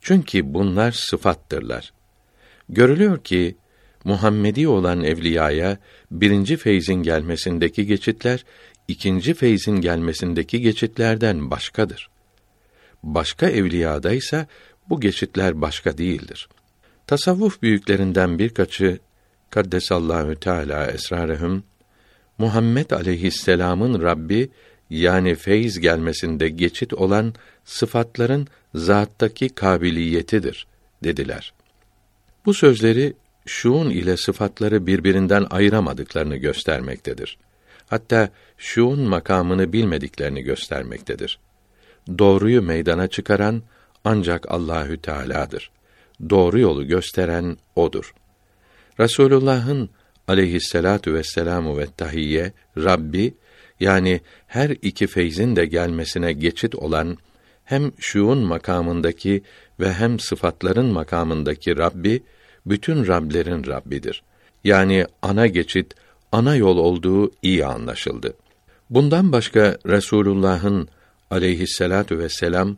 [0.00, 1.92] Çünkü bunlar sıfattırlar.
[2.68, 3.56] Görülüyor ki
[4.04, 5.78] Muhammedi olan evliyaya
[6.10, 8.44] birinci feyzin gelmesindeki geçitler
[8.88, 12.10] ikinci feyzin gelmesindeki geçitlerden başkadır.
[13.02, 14.46] Başka evliyada ise
[14.88, 16.48] bu geçitler başka değildir.
[17.06, 18.98] Tasavvuf büyüklerinden birkaçı
[19.50, 21.64] kaddesallahu teala esrarehum
[22.38, 24.50] Muhammed aleyhisselam'ın Rabbi
[24.90, 27.34] yani feyz gelmesinde geçit olan
[27.64, 30.66] sıfatların zattaki kabiliyetidir
[31.04, 31.52] dediler.
[32.46, 33.14] Bu sözleri
[33.46, 37.38] şuun ile sıfatları birbirinden ayıramadıklarını göstermektedir.
[37.86, 38.28] Hatta
[38.58, 41.38] şuun makamını bilmediklerini göstermektedir.
[42.18, 43.62] Doğruyu meydana çıkaran
[44.04, 45.70] ancak Allahü Teala'dır.
[46.30, 48.14] Doğru yolu gösteren odur.
[49.00, 49.90] Resulullah'ın
[50.28, 53.34] aleyhisselatu vesselamu ve tahiyye Rabbi
[53.80, 57.18] yani her iki feyzin de gelmesine geçit olan
[57.64, 59.42] hem şuun makamındaki
[59.80, 62.22] ve hem sıfatların makamındaki Rabbi
[62.66, 64.22] bütün Rablerin Rabbidir.
[64.64, 65.94] Yani ana geçit,
[66.32, 68.34] ana yol olduğu iyi anlaşıldı.
[68.90, 70.88] Bundan başka Resulullah'ın
[71.30, 72.76] aleyhisselatu vesselam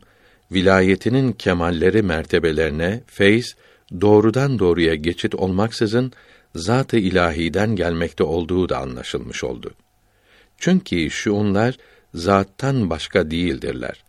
[0.51, 3.55] vilayetinin kemalleri mertebelerine feyz
[4.01, 6.11] doğrudan doğruya geçit olmaksızın
[6.55, 9.71] zat-ı ilahiden gelmekte olduğu da anlaşılmış oldu.
[10.57, 11.77] Çünkü şuunlar
[12.13, 14.03] zattan başka değildirler.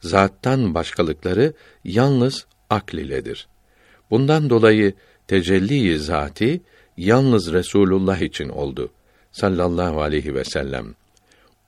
[0.00, 1.52] Zattan başkalıkları
[1.84, 3.48] yalnız akl iledir.
[4.10, 4.94] Bundan dolayı
[5.28, 6.60] tecelli zati
[6.96, 8.90] yalnız Resulullah için oldu
[9.32, 10.94] sallallahu aleyhi ve sellem.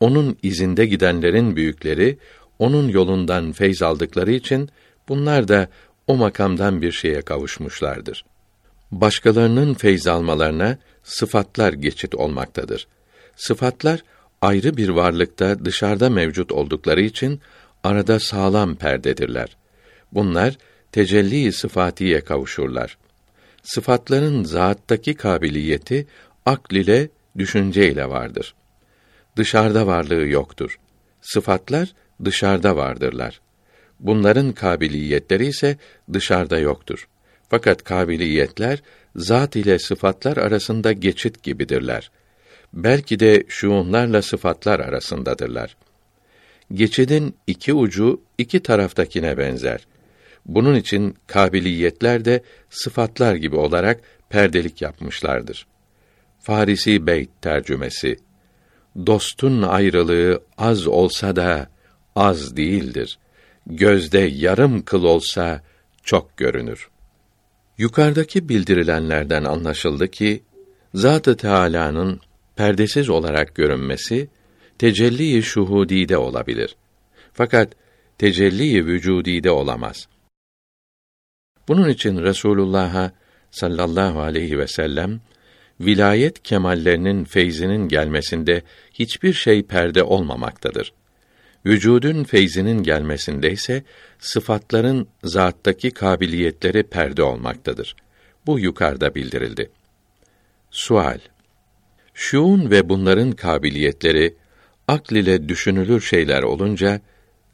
[0.01, 2.19] Onun izinde gidenlerin büyükleri
[2.59, 4.69] onun yolundan feyz aldıkları için
[5.09, 5.69] bunlar da
[6.07, 8.25] o makamdan bir şeye kavuşmuşlardır.
[8.91, 12.87] Başkalarının feyz almalarına sıfatlar geçit olmaktadır.
[13.37, 14.03] Sıfatlar
[14.43, 17.41] ayrı bir varlıkta dışarıda mevcut oldukları için
[17.85, 19.57] arada sağlam perdedirler.
[20.13, 20.59] Bunlar
[20.93, 22.99] tecelli sıfatiye kavuşurlar.
[23.63, 26.07] Sıfatların zattaki kabiliyeti
[26.47, 28.55] akl ile düşünce ile vardır.
[29.39, 30.79] Dışarıda varlığı yoktur.
[31.21, 33.41] Sıfatlar dışarıda vardırlar.
[34.01, 35.77] Bunların kabiliyetleri ise
[36.13, 37.09] dışarıda yoktur.
[37.49, 38.83] Fakat kabiliyetler
[39.17, 42.11] zat ile sıfatlar arasında geçit gibidirler.
[42.73, 45.77] Belki de şuunlarla sıfatlar arasındadırlar.
[46.73, 49.87] Geçidin iki ucu iki taraftakine benzer.
[50.47, 55.67] Bunun için kabiliyetler de sıfatlar gibi olarak perdelik yapmışlardır.
[56.41, 58.17] Farisi Beyt tercümesi
[59.07, 61.69] Dostun ayrılığı az olsa da
[62.17, 63.19] az değildir.
[63.67, 65.63] Gözde yarım kıl olsa
[66.05, 66.89] çok görünür.
[67.79, 70.43] Yukarıdaki bildirilenlerden anlaşıldı ki
[70.95, 72.21] Zat-ı Teâlâ'nın
[72.57, 74.29] perdesiz olarak görünmesi
[74.79, 76.77] tecelli-i şuhudîde olabilir.
[77.33, 77.73] Fakat
[78.19, 80.09] tecelli-i vücudîde olamaz.
[81.69, 83.13] Bunun için Resulullah'a
[83.51, 85.21] sallallahu aleyhi ve sellem
[85.81, 88.63] vilayet kemallerinin feyzinin gelmesinde
[88.93, 90.93] hiçbir şey perde olmamaktadır.
[91.67, 93.83] Vücudun feyzinin gelmesinde ise
[94.19, 97.97] sıfatların zattaki kabiliyetleri perde olmaktadır.
[98.47, 99.71] Bu yukarıda bildirildi.
[100.71, 101.19] Sual
[102.15, 104.35] Şuun ve bunların kabiliyetleri
[104.89, 107.01] akl ile düşünülür şeyler olunca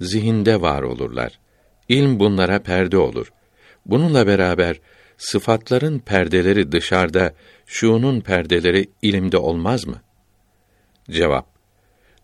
[0.01, 1.39] zihinde var olurlar.
[1.89, 3.33] İlm bunlara perde olur.
[3.87, 4.81] Bununla beraber
[5.17, 7.35] sıfatların perdeleri dışarıda,
[7.67, 10.03] şuunun perdeleri ilimde olmaz mı?
[11.11, 11.47] Cevap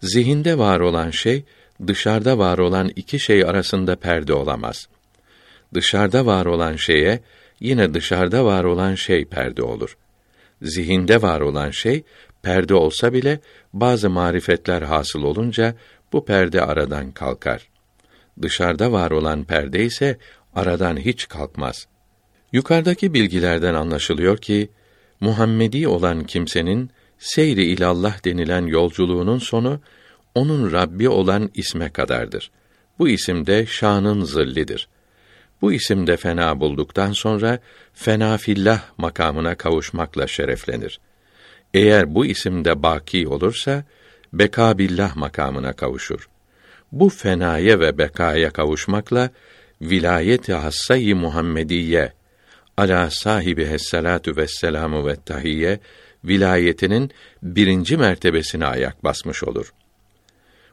[0.02, 1.44] Zihinde var olan şey
[1.86, 4.88] dışarıda var olan iki şey arasında perde olamaz.
[5.74, 7.20] Dışarıda var olan şeye
[7.60, 9.96] yine dışarıda var olan şey perde olur.
[10.62, 12.02] Zihinde var olan şey
[12.42, 13.40] perde olsa bile
[13.72, 15.74] bazı marifetler hasıl olunca
[16.12, 17.68] bu perde aradan kalkar.
[18.42, 20.18] Dışarıda var olan perde ise
[20.54, 21.86] aradan hiç kalkmaz.
[22.52, 24.68] Yukarıdaki bilgilerden anlaşılıyor ki
[25.20, 29.80] Muhammedi olan kimsenin seyri ilallah denilen yolculuğunun sonu
[30.34, 32.50] onun Rabbi olan isme kadardır.
[32.98, 34.88] Bu isim de şanın zillidir.
[35.62, 37.58] Bu isimde fena bulduktan sonra
[37.92, 41.00] fena fillah makamına kavuşmakla şereflenir.
[41.74, 43.84] Eğer bu isimde baki olursa
[44.32, 46.28] beka billah makamına kavuşur.
[46.92, 49.30] Bu fenaya ve bekaya kavuşmakla
[49.82, 52.12] vilayeti hassayı Muhammediye
[52.80, 55.80] ala sahibi hessalatu vesselamu ve tahiyye
[56.24, 57.10] vilayetinin
[57.42, 59.72] birinci mertebesine ayak basmış olur.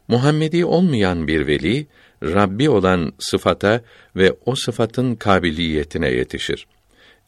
[0.07, 1.87] Muhammedi olmayan bir veli
[2.23, 3.81] Rabbi olan sıfata
[4.15, 6.67] ve o sıfatın kabiliyetine yetişir.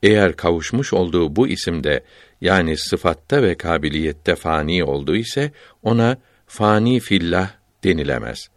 [0.04, 2.04] Eğer kavuşmuş olduğu bu isimde
[2.42, 5.52] yani sıfatta ve kabiliyette fani olduğu ise
[5.84, 6.18] ona
[6.48, 7.50] fani fillah
[7.84, 8.50] denilemez.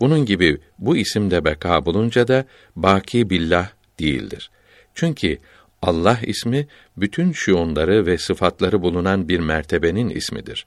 [0.00, 2.44] Bunun gibi bu isimde beka bulunca da
[2.76, 3.68] baki billah
[4.00, 4.50] değildir.
[4.96, 5.38] Çünkü
[5.86, 6.66] Allah ismi
[6.96, 10.66] bütün şuunları ve sıfatları bulunan bir mertebenin ismidir.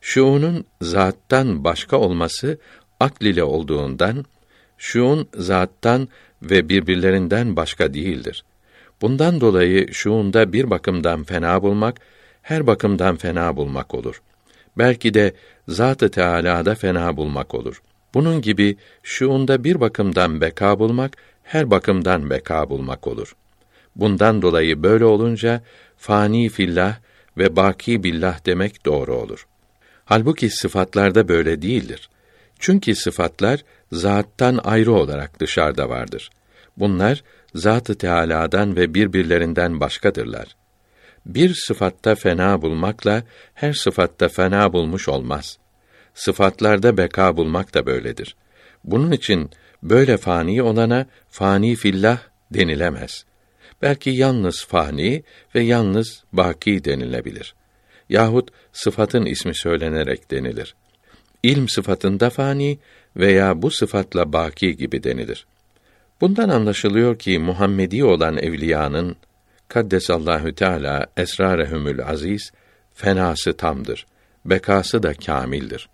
[0.00, 2.58] Şuunun zattan başka olması
[3.00, 4.24] akl ile olduğundan
[4.78, 6.08] şuun zattan
[6.42, 8.44] ve birbirlerinden başka değildir.
[9.02, 11.96] Bundan dolayı şuunda bir bakımdan fena bulmak
[12.42, 14.22] her bakımdan fena bulmak olur.
[14.78, 15.32] Belki de
[15.68, 17.82] Zat-ı Teâlâ'da fena bulmak olur.
[18.14, 23.34] Bunun gibi şuunda bir bakımdan beka bulmak her bakımdan beka bulmak olur.
[23.98, 25.62] Bundan dolayı böyle olunca
[25.96, 26.96] fani fillah
[27.38, 29.46] ve baki billah demek doğru olur.
[30.04, 32.08] Halbuki sıfatlarda böyle değildir.
[32.58, 36.30] Çünkü sıfatlar zattan ayrı olarak dışarıda vardır.
[36.76, 37.24] Bunlar
[37.54, 40.56] Zat-ı Teâlâ'dan ve birbirlerinden başkadırlar.
[41.26, 43.22] Bir sıfatta fena bulmakla
[43.54, 45.58] her sıfatta fena bulmuş olmaz.
[46.14, 48.36] sıfatlarda beka bulmak da böyledir.
[48.84, 49.50] Bunun için
[49.82, 52.18] böyle fani olana fani fillah
[52.54, 53.24] denilemez.
[53.82, 55.22] Belki yalnız fani
[55.54, 57.54] ve yalnız baki denilebilir.
[58.08, 60.74] Yahut sıfatın ismi söylenerek denilir.
[61.42, 62.78] İlm sıfatında fani
[63.16, 65.46] veya bu sıfatla baki gibi denilir.
[66.20, 69.16] Bundan anlaşılıyor ki Muhammedi olan evliyanın
[69.68, 72.52] kaddesallahu teala esrarehumül aziz
[72.94, 74.06] fenası tamdır.
[74.44, 75.88] Bekası da kamildir.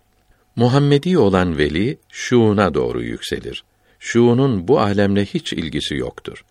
[0.55, 3.63] Muhammedi olan veli şuuna doğru yükselir.
[3.99, 6.45] Şuunun bu alemle hiç ilgisi yoktur.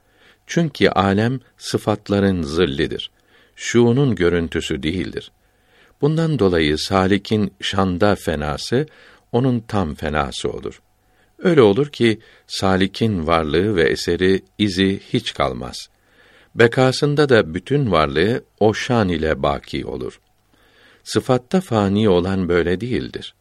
[0.46, 3.10] Çünkü alem sıfatların zillidir.
[3.56, 5.32] Şuunun görüntüsü değildir.
[6.00, 8.86] Bundan dolayı salikin şanda fenası
[9.32, 10.82] onun tam fenası olur.
[11.38, 15.88] Öyle olur ki salikin varlığı ve eseri izi hiç kalmaz.
[16.54, 20.20] Bekasında da bütün varlığı o şan ile baki olur.
[21.04, 23.34] Sıfatta fani olan böyle değildir.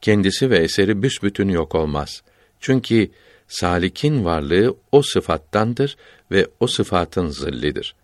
[0.00, 2.22] Kendisi ve eseri büsbütün yok olmaz.
[2.60, 3.10] Çünkü
[3.48, 5.96] salikin varlığı o sıfattandır
[6.30, 7.94] ve o sıfatın zillidir.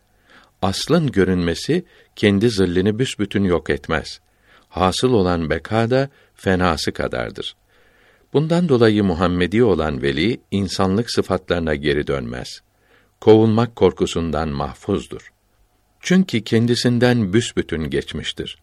[0.62, 1.84] Aslın görünmesi
[2.16, 4.20] kendi zillini büsbütün yok etmez.
[4.68, 7.56] Hasıl olan beka da fenası kadardır.
[8.32, 12.62] Bundan dolayı Muhammedi olan veli insanlık sıfatlarına geri dönmez.
[13.20, 15.32] Kovulmak korkusundan mahfuzdur.
[16.00, 18.58] Çünkü kendisinden büsbütün geçmiştir.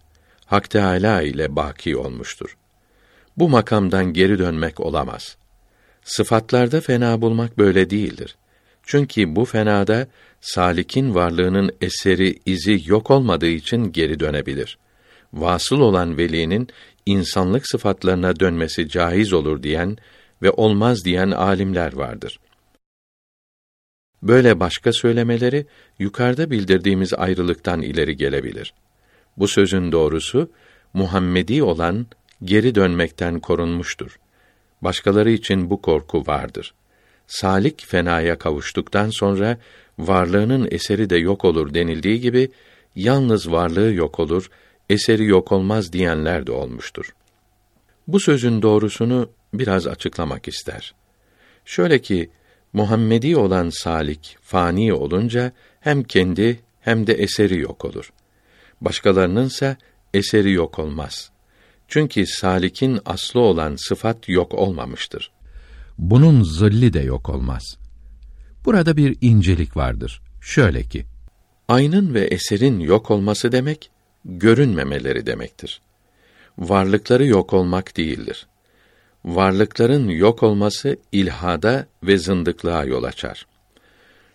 [0.45, 2.57] Hak Teâlâ ile baki olmuştur.
[3.37, 5.37] Bu makamdan geri dönmek olamaz.
[6.03, 8.35] Sıfatlarda fena bulmak böyle değildir.
[8.83, 10.07] Çünkü bu fenada
[10.41, 14.77] salikin varlığının eseri, izi yok olmadığı için geri dönebilir.
[15.33, 16.67] Vasıl olan velinin
[17.05, 19.97] insanlık sıfatlarına dönmesi caiz olur diyen
[20.41, 22.39] ve olmaz diyen alimler vardır.
[24.23, 25.65] Böyle başka söylemeleri
[25.99, 28.73] yukarıda bildirdiğimiz ayrılıktan ileri gelebilir.
[29.37, 30.51] Bu sözün doğrusu
[30.93, 32.07] Muhammedi olan
[32.43, 34.19] geri dönmekten korunmuştur.
[34.81, 36.73] Başkaları için bu korku vardır.
[37.27, 39.57] Salik fenaya kavuştuktan sonra
[39.99, 42.51] varlığının eseri de yok olur denildiği gibi
[42.95, 44.49] yalnız varlığı yok olur,
[44.89, 47.13] eseri yok olmaz diyenler de olmuştur.
[48.07, 50.93] Bu sözün doğrusunu biraz açıklamak ister.
[51.65, 52.29] Şöyle ki
[52.73, 58.13] Muhammedi olan salik fani olunca hem kendi hem de eseri yok olur.
[58.81, 59.75] Başkalarınınsa
[60.13, 61.31] eseri yok olmaz.
[61.91, 65.31] Çünkü salikin aslı olan sıfat yok olmamıştır.
[65.97, 67.77] Bunun zilli de yok olmaz.
[68.65, 70.21] Burada bir incelik vardır.
[70.41, 71.05] Şöyle ki,
[71.67, 73.91] Aynın ve eserin yok olması demek,
[74.25, 75.81] görünmemeleri demektir.
[76.57, 78.47] Varlıkları yok olmak değildir.
[79.25, 83.47] Varlıkların yok olması ilhada ve zındıklığa yol açar.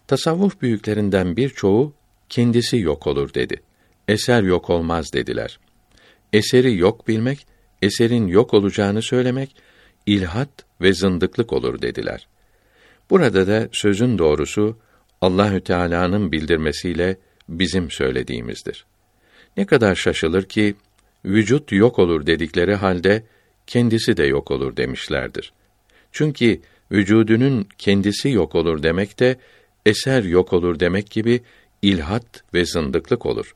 [0.07, 1.92] Tasavvuf büyüklerinden birçoğu
[2.28, 3.62] kendisi yok olur dedi.
[4.09, 5.59] Eser yok olmaz dediler.
[6.32, 7.46] Eseri yok bilmek,
[7.82, 9.56] eserin yok olacağını söylemek
[10.06, 10.48] ilhat
[10.80, 12.28] ve zındıklık olur dediler.
[13.10, 14.78] Burada da sözün doğrusu
[15.20, 17.16] Allahü Teala'nın bildirmesiyle
[17.48, 18.86] bizim söylediğimizdir.
[19.56, 20.74] Ne kadar şaşılır ki
[21.24, 23.22] vücut yok olur dedikleri halde
[23.66, 25.52] kendisi de yok olur demişlerdir.
[26.12, 26.60] Çünkü
[26.92, 29.36] vücudunun kendisi yok olur demek de
[29.86, 31.40] eser yok olur demek gibi
[31.82, 33.54] ilhat ve zındıklık olur.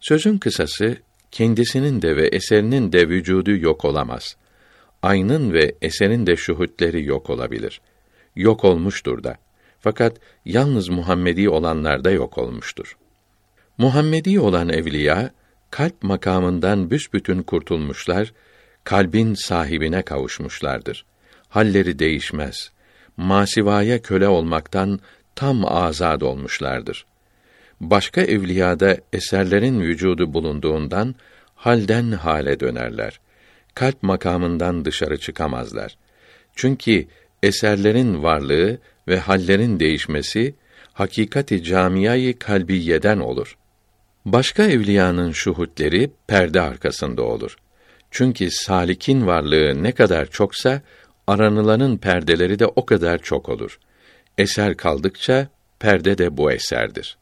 [0.00, 0.96] Sözün kısası
[1.32, 4.36] kendisinin de ve eserinin de vücudu yok olamaz.
[5.02, 7.80] Aynın ve eserin de şuhutleri yok olabilir.
[8.36, 9.36] Yok olmuştur da.
[9.80, 12.96] Fakat yalnız Muhammedi olanlarda yok olmuştur.
[13.78, 15.30] Muhammedi olan evliya
[15.70, 18.32] kalp makamından büsbütün kurtulmuşlar,
[18.84, 21.04] kalbin sahibine kavuşmuşlardır.
[21.48, 22.72] Halleri değişmez.
[23.16, 25.00] Masivaya köle olmaktan
[25.34, 27.06] tam azad olmuşlardır.
[27.80, 31.14] Başka evliyada eserlerin vücudu bulunduğundan
[31.54, 33.20] halden hale dönerler.
[33.74, 35.96] Kalp makamından dışarı çıkamazlar.
[36.56, 37.06] Çünkü
[37.42, 40.54] eserlerin varlığı ve hallerin değişmesi
[40.92, 43.56] hakikati camiyayı kalbiyeden olur.
[44.24, 47.56] Başka evliyanın şuhutleri perde arkasında olur.
[48.10, 50.82] Çünkü salikin varlığı ne kadar çoksa
[51.26, 53.78] aranılanın perdeleri de o kadar çok olur.
[54.38, 55.48] Eser kaldıkça
[55.78, 57.18] perde de bu eserdir.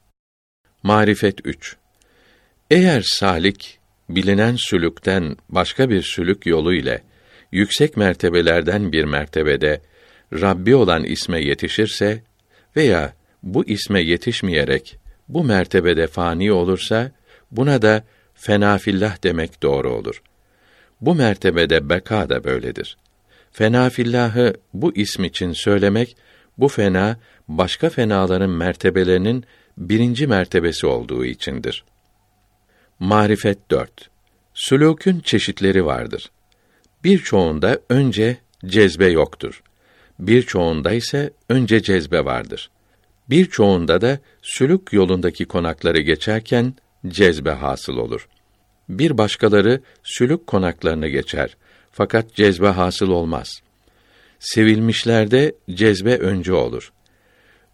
[0.87, 1.76] Marifet 3.
[2.70, 3.78] Eğer salik
[4.09, 7.03] bilinen sülükten başka bir sülük yolu ile
[7.53, 9.80] yüksek mertebelerden bir mertebede
[10.32, 12.22] Rabbi olan isme yetişirse
[12.76, 17.11] veya bu isme yetişmeyerek bu mertebede fani olursa
[17.51, 20.22] buna da fenafillah demek doğru olur.
[21.01, 22.97] Bu mertebede beka da böyledir.
[23.53, 26.16] Fenafillahı bu ism için söylemek
[26.59, 27.16] bu fena
[27.49, 29.45] başka fenaların mertebelerinin
[29.79, 31.85] birinci mertebesi olduğu içindir.
[32.99, 34.11] Marifet 4.
[34.55, 36.31] Sülûkün çeşitleri vardır.
[37.05, 39.62] Birçoğunda önce cezbe yoktur.
[40.18, 42.70] Birçoğunda ise önce cezbe vardır.
[43.31, 46.74] Birçoğunda da sülük yolundaki konakları geçerken
[47.09, 48.29] cezbe hasıl olur.
[48.89, 51.57] Bir başkaları sülük konaklarını geçer
[51.93, 53.61] fakat cezbe hasıl olmaz.
[54.39, 56.93] Sevilmişlerde cezbe önce olur.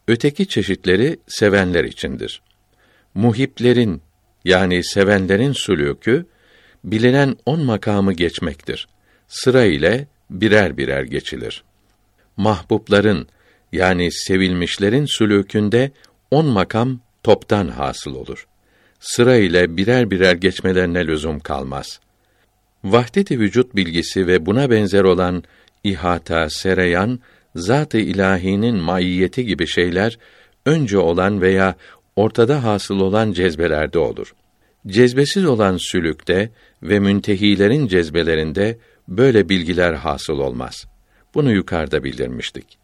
[0.09, 2.43] Öteki çeşitleri sevenler içindir.
[3.15, 4.03] Muhiplerin
[4.45, 6.25] yani sevenlerin sülûkü
[6.85, 8.89] bilinen on makamı geçmektir.
[9.29, 11.65] Sıra ile birer birer geçilir.
[12.37, 13.29] Mahbubların
[13.73, 15.91] yani sevilmişlerin sülûkünde
[16.31, 18.47] on makam toptan hasıl olur.
[19.01, 22.01] Sıra ile birer birer geçmelerine lüzum kalmaz.
[22.85, 25.45] Vahdet-i vücut bilgisi ve buna benzer olan
[25.85, 27.21] ihata, sereyan,
[27.55, 30.19] zat-ı ilahinin maiyeti gibi şeyler
[30.67, 31.75] önce olan veya
[32.17, 34.35] ortada hasıl olan cezbelerde olur.
[34.87, 36.51] Cezbesiz olan sülükte
[36.83, 38.79] ve müntehilerin cezbelerinde
[39.09, 40.85] böyle bilgiler hasıl olmaz.
[41.35, 42.79] Bunu yukarıda bildirmiştik.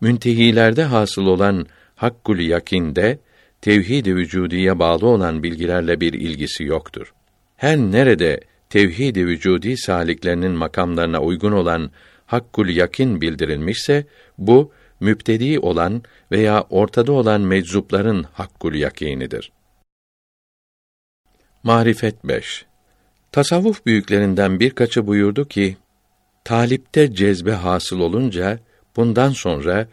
[0.00, 3.18] Müntehilerde hasıl olan hakkul yakinde
[3.60, 7.12] tevhid-i vücudiye bağlı olan bilgilerle bir ilgisi yoktur.
[7.56, 8.40] Her nerede
[8.70, 11.90] tevhid-i vücudi saliklerinin makamlarına uygun olan
[12.28, 14.06] hakkul yakin bildirilmişse
[14.38, 16.02] bu müptedi olan
[16.32, 19.52] veya ortada olan meczupların hakkul yakinidir.
[21.62, 22.64] Marifet 5
[23.32, 25.76] Tasavvuf büyüklerinden birkaçı buyurdu ki,
[26.44, 28.58] talipte cezbe hasıl olunca,
[28.96, 29.88] bundan sonra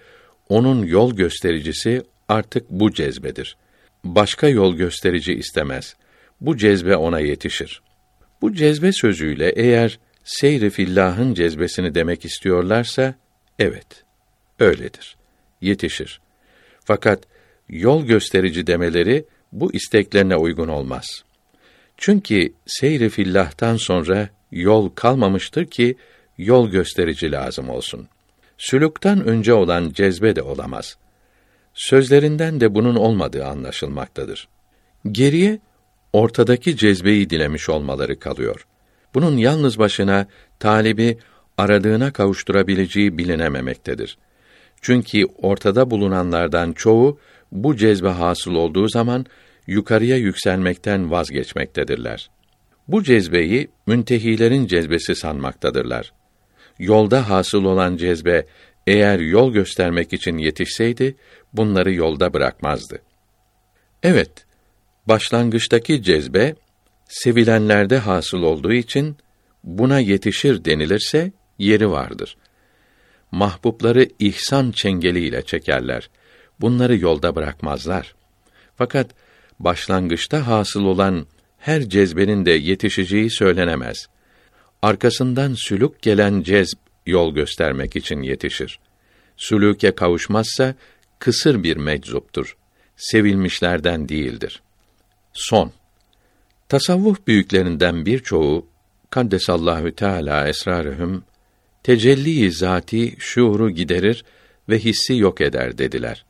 [0.49, 3.57] onun yol göstericisi artık bu cezbedir.
[4.03, 5.95] Başka yol gösterici istemez.
[6.41, 7.81] Bu cezbe ona yetişir.
[8.41, 13.15] Bu cezbe sözüyle eğer seyri fillahın cezbesini demek istiyorlarsa,
[13.59, 14.03] evet,
[14.59, 15.17] öyledir.
[15.61, 16.21] Yetişir.
[16.85, 17.23] Fakat
[17.69, 21.23] yol gösterici demeleri bu isteklerine uygun olmaz.
[21.97, 25.95] Çünkü seyri fillah'tan sonra yol kalmamıştır ki
[26.37, 28.07] yol gösterici lazım olsun.
[28.57, 30.97] Sülükten önce olan cezbe de olamaz.
[31.73, 34.47] Sözlerinden de bunun olmadığı anlaşılmaktadır.
[35.11, 35.59] Geriye
[36.13, 38.67] ortadaki cezbeyi dilemiş olmaları kalıyor.
[39.15, 40.27] Bunun yalnız başına
[40.59, 41.17] talibi
[41.57, 44.17] aradığına kavuşturabileceği bilinememektedir.
[44.81, 47.19] Çünkü ortada bulunanlardan çoğu
[47.51, 49.25] bu cezbe hasıl olduğu zaman
[49.67, 52.29] yukarıya yükselmekten vazgeçmektedirler.
[52.87, 56.13] Bu cezbeyi müntehilerin cezbesi sanmaktadırlar.
[56.79, 58.45] Yolda hasıl olan cezbe
[58.87, 61.15] eğer yol göstermek için yetişseydi
[61.53, 62.99] bunları yolda bırakmazdı.
[64.03, 64.45] Evet,
[65.07, 66.55] başlangıçtaki cezbe
[67.07, 69.17] sevilenlerde hasıl olduğu için
[69.63, 72.37] buna yetişir denilirse yeri vardır.
[73.31, 76.09] Mahbupları ihsan çengeliyle çekerler.
[76.61, 78.15] Bunları yolda bırakmazlar.
[78.75, 79.11] Fakat
[79.59, 81.25] başlangıçta hasıl olan
[81.57, 84.07] her cezbenin de yetişeceği söylenemez.
[84.81, 88.79] Arkasından sülük gelen cezb yol göstermek için yetişir.
[89.37, 90.75] Sülüke kavuşmazsa
[91.19, 92.57] kısır bir meczuptur.
[92.97, 94.61] Sevilmişlerden değildir.
[95.33, 95.71] Son
[96.75, 98.67] Tasavvuf büyüklerinden birçoğu
[99.09, 101.23] kaddesallahu teala esrarühüm
[101.83, 104.25] tecelli zati şuuru giderir
[104.69, 106.25] ve hissi yok eder dediler.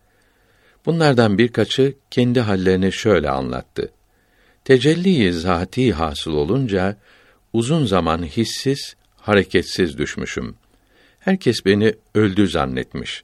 [0.85, 3.91] Bunlardan birkaçı kendi hallerini şöyle anlattı.
[4.65, 6.97] Tecelli zati hasıl olunca
[7.53, 10.55] uzun zaman hissiz, hareketsiz düşmüşüm.
[11.19, 13.23] Herkes beni öldü zannetmiş.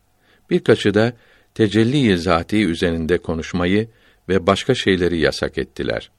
[0.49, 1.13] Birkaçı da
[1.55, 3.87] tecelli zati üzerinde konuşmayı
[4.29, 6.11] ve başka şeyleri yasak ettiler.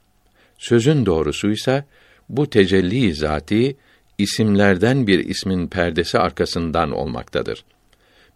[0.63, 1.85] Sözün doğrusuysa
[2.29, 3.77] bu tecelli zati
[4.19, 7.65] isimlerden bir ismin perdesi arkasından olmaktadır.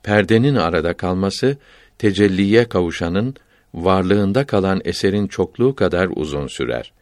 [0.02, 1.56] Perdenin arada kalması
[1.98, 3.34] tecelliye kavuşanın
[3.74, 6.92] varlığında kalan eserin çokluğu kadar uzun sürer.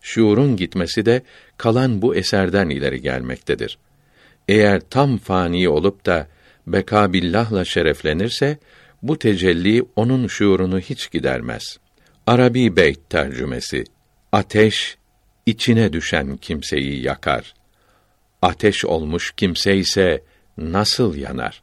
[0.00, 1.22] Şuurun gitmesi de
[1.56, 3.78] kalan bu eserden ileri gelmektedir.
[4.48, 6.28] Eğer tam fani olup da
[6.66, 8.58] beka billahla şereflenirse
[9.02, 11.78] bu tecelli onun şuurunu hiç gidermez.
[12.26, 13.84] Arabi beyt tercümesi
[14.32, 14.96] Ateş
[15.46, 17.54] içine düşen kimseyi yakar.
[18.42, 20.22] Ateş olmuş kimse ise
[20.58, 21.62] nasıl yanar?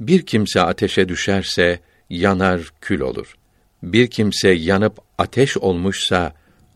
[0.00, 1.80] Bir kimse ateşe düşerse
[2.10, 3.36] yanar kül olur.
[3.82, 6.34] Bir kimse yanıp ateş olmuşsa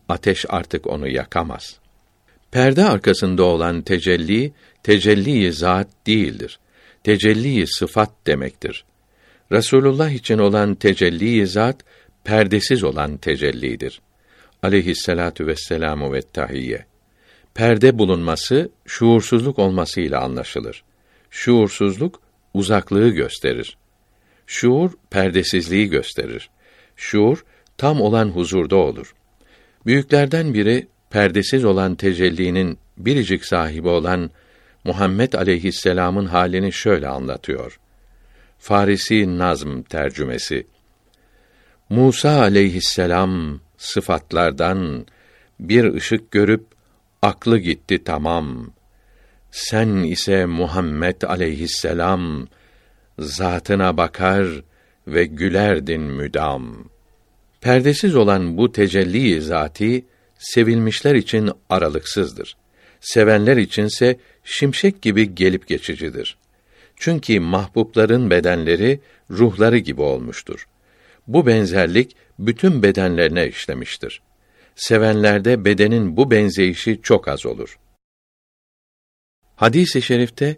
[0.09, 1.79] ateş artık onu yakamaz.
[2.51, 4.53] Perde arkasında olan tecelli
[4.83, 6.59] tecelli zat değildir.
[7.03, 8.85] Tecelli sıfat demektir.
[9.51, 11.77] Resulullah için olan tecelli zat
[12.23, 14.01] perdesiz olan tecellidir
[14.65, 16.85] aleyhisselatu vesselamu ve tahiyye.
[17.53, 20.83] Perde bulunması şuursuzluk olmasıyla anlaşılır.
[21.29, 22.21] Şuursuzluk
[22.53, 23.77] uzaklığı gösterir.
[24.47, 26.49] Şuur perdesizliği gösterir.
[26.95, 27.45] Şuur
[27.77, 29.15] tam olan huzurda olur.
[29.85, 34.29] Büyüklerden biri perdesiz olan tecellinin biricik sahibi olan
[34.83, 37.79] Muhammed aleyhisselam'ın halini şöyle anlatıyor.
[38.59, 40.67] Farisi Nazm tercümesi.
[41.89, 45.05] Musa aleyhisselam sıfatlardan
[45.59, 46.65] bir ışık görüp
[47.21, 48.71] aklı gitti tamam.
[49.51, 52.47] Sen ise Muhammed aleyhisselam
[53.19, 54.47] zatına bakar
[55.07, 56.89] ve gülerdin müdam.
[57.61, 60.05] Perdesiz olan bu tecelli zati
[60.37, 62.57] sevilmişler için aralıksızdır.
[62.99, 66.37] Sevenler içinse şimşek gibi gelip geçicidir.
[66.95, 68.99] Çünkü mahbubların bedenleri
[69.31, 70.67] ruhları gibi olmuştur.
[71.27, 74.21] Bu benzerlik bütün bedenlerine işlemiştir.
[74.75, 77.79] Sevenlerde bedenin bu benzeyişi çok az olur.
[79.55, 80.57] Hadis-i şerifte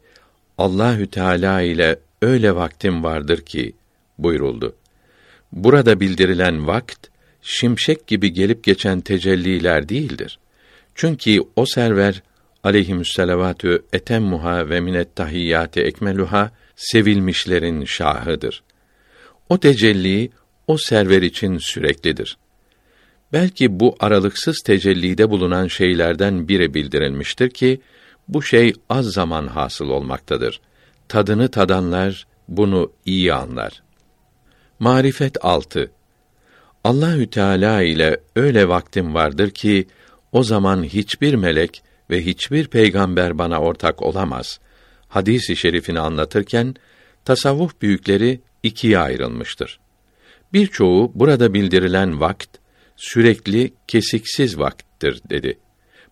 [0.57, 3.73] Allahü Teala ile öyle vaktim vardır ki
[4.17, 4.75] buyuruldu.
[5.51, 7.07] Burada bildirilen vakt
[7.41, 10.39] şimşek gibi gelip geçen tecelliler değildir.
[10.95, 12.23] Çünkü o server
[12.63, 18.63] aleyhimüsselavatü etemmuha ve minet tahiyyati ekmeluha sevilmişlerin şahıdır.
[19.49, 20.29] O tecelli
[20.67, 22.37] o server için süreklidir.
[23.33, 27.81] Belki bu aralıksız tecellide bulunan şeylerden biri bildirilmiştir ki
[28.27, 30.61] bu şey az zaman hasıl olmaktadır.
[31.07, 33.83] Tadını tadanlar bunu iyi anlar.
[34.79, 35.91] Marifet 6.
[36.83, 39.87] Allahü Teala ile öyle vaktim vardır ki
[40.31, 44.59] o zaman hiçbir melek ve hiçbir peygamber bana ortak olamaz.
[45.07, 46.75] Hadisi şerifini anlatırken
[47.25, 49.79] tasavvuf büyükleri ikiye ayrılmıştır.
[50.53, 52.57] Birçoğu burada bildirilen vakt
[52.95, 55.57] sürekli kesiksiz vakttir dedi.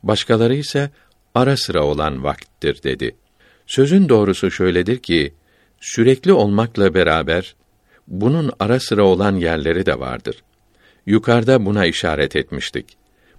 [0.03, 0.91] Başkaları ise
[1.35, 3.15] ara sıra olan vakttir dedi.
[3.67, 5.33] Sözün doğrusu şöyledir ki
[5.81, 7.55] sürekli olmakla beraber
[8.07, 10.43] bunun ara sıra olan yerleri de vardır.
[11.05, 12.97] Yukarıda buna işaret etmiştik.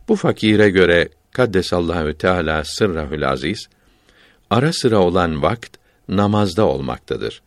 [0.09, 3.69] Bu fakire göre Kaddesallahu Teala sırrahül aziz
[4.51, 5.77] ara sıra olan vakt
[6.09, 7.43] namazda olmaktadır.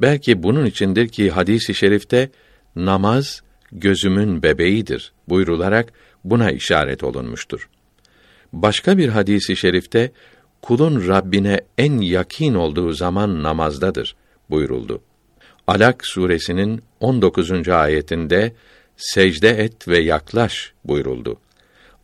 [0.00, 2.30] Belki bunun içindir ki hadisi şerifte
[2.76, 5.92] namaz gözümün bebeğidir buyrularak
[6.24, 7.68] buna işaret olunmuştur.
[8.52, 10.12] Başka bir hadisi şerifte
[10.62, 14.16] kulun Rabbine en yakin olduğu zaman namazdadır
[14.50, 15.02] buyuruldu.
[15.66, 17.68] Alak suresinin 19.
[17.68, 18.52] ayetinde
[18.96, 21.40] secde et ve yaklaş buyuruldu.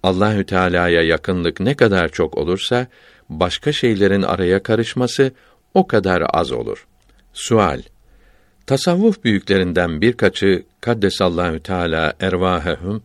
[0.03, 2.87] Allahü Teala'ya yakınlık ne kadar çok olursa
[3.29, 5.33] başka şeylerin araya karışması
[5.75, 6.87] o kadar az olur.
[7.33, 7.83] Sual
[8.71, 13.03] Tasavvuf büyüklerinden birkaçı Kaddesallahu Teala ervahehum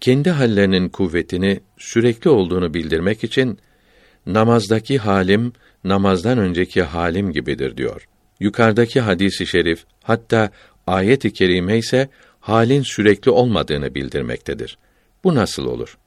[0.00, 3.58] kendi hallerinin kuvvetini sürekli olduğunu bildirmek için
[4.26, 5.52] namazdaki halim
[5.84, 8.08] namazdan önceki halim gibidir diyor.
[8.40, 10.50] Yukarıdaki hadisi şerif hatta
[10.86, 12.08] ayet-i kerime ise
[12.40, 14.78] halin sürekli olmadığını bildirmektedir.
[15.24, 15.98] Bu nasıl olur?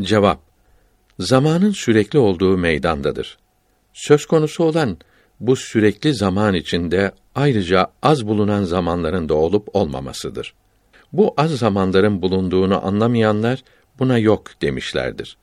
[0.00, 0.40] Cevap:
[1.18, 3.38] Zamanın sürekli olduğu meydandadır.
[3.92, 4.98] Söz konusu olan
[5.40, 10.54] bu sürekli zaman içinde ayrıca az bulunan zamanların da olup olmamasıdır.
[11.12, 13.62] Bu az zamanların bulunduğunu anlamayanlar
[13.98, 15.36] buna yok demişlerdir.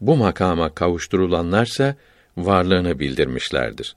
[0.00, 1.94] Bu makama kavuşturulanlarsa
[2.36, 3.96] varlığını bildirmişlerdir.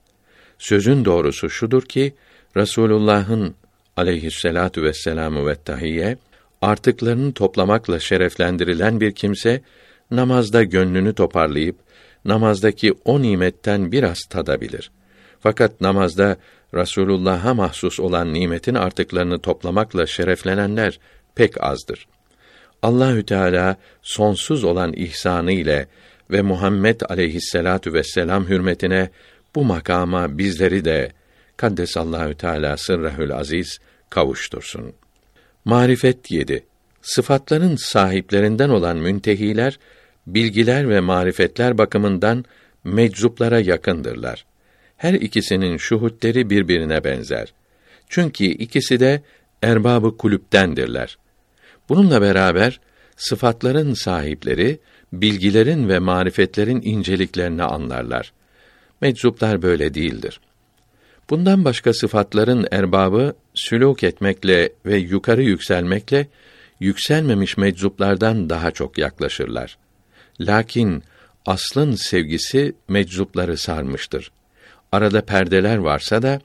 [0.58, 2.14] Sözün doğrusu şudur ki
[2.56, 3.54] Resulullah'ın
[3.96, 6.18] aleyhisselatu vesselamu ve tahiyye
[6.62, 9.62] artıklarını toplamakla şereflendirilen bir kimse
[10.10, 11.76] namazda gönlünü toparlayıp
[12.24, 14.90] namazdaki o nimetten biraz tadabilir.
[15.42, 16.36] Fakat namazda
[16.74, 20.98] Rasulullah'a mahsus olan nimetin artıklarını toplamakla şereflenenler
[21.34, 22.06] pek azdır.
[22.82, 25.86] Allahü Teala sonsuz olan ihsanı ile
[26.30, 29.10] ve Muhammed aleyhisselatu vesselam hürmetine
[29.54, 31.12] bu makama bizleri de
[31.56, 33.78] kaddesallahu teala sırrehül aziz
[34.10, 34.92] kavuştursun.
[35.64, 36.64] Marifet 7.
[37.02, 39.78] Sıfatların sahiplerinden olan müntehiler
[40.26, 42.44] bilgiler ve marifetler bakımından
[42.84, 44.44] meczuplara yakındırlar.
[45.02, 47.52] Her ikisinin şuhutleri birbirine benzer.
[48.08, 49.22] Çünkü ikisi de
[49.62, 51.18] erbabı kulüptendirler.
[51.88, 52.80] Bununla beraber
[53.16, 54.78] sıfatların sahipleri
[55.12, 58.32] bilgilerin ve marifetlerin inceliklerini anlarlar.
[59.00, 60.40] Meczuplar böyle değildir.
[61.30, 66.26] Bundan başka sıfatların erbabı sülûk etmekle ve yukarı yükselmekle
[66.80, 69.78] yükselmemiş meczuplardan daha çok yaklaşırlar.
[70.40, 71.02] Lakin
[71.46, 74.32] aslın sevgisi meczupları sarmıştır.
[74.92, 76.40] Arada perdeler varsa da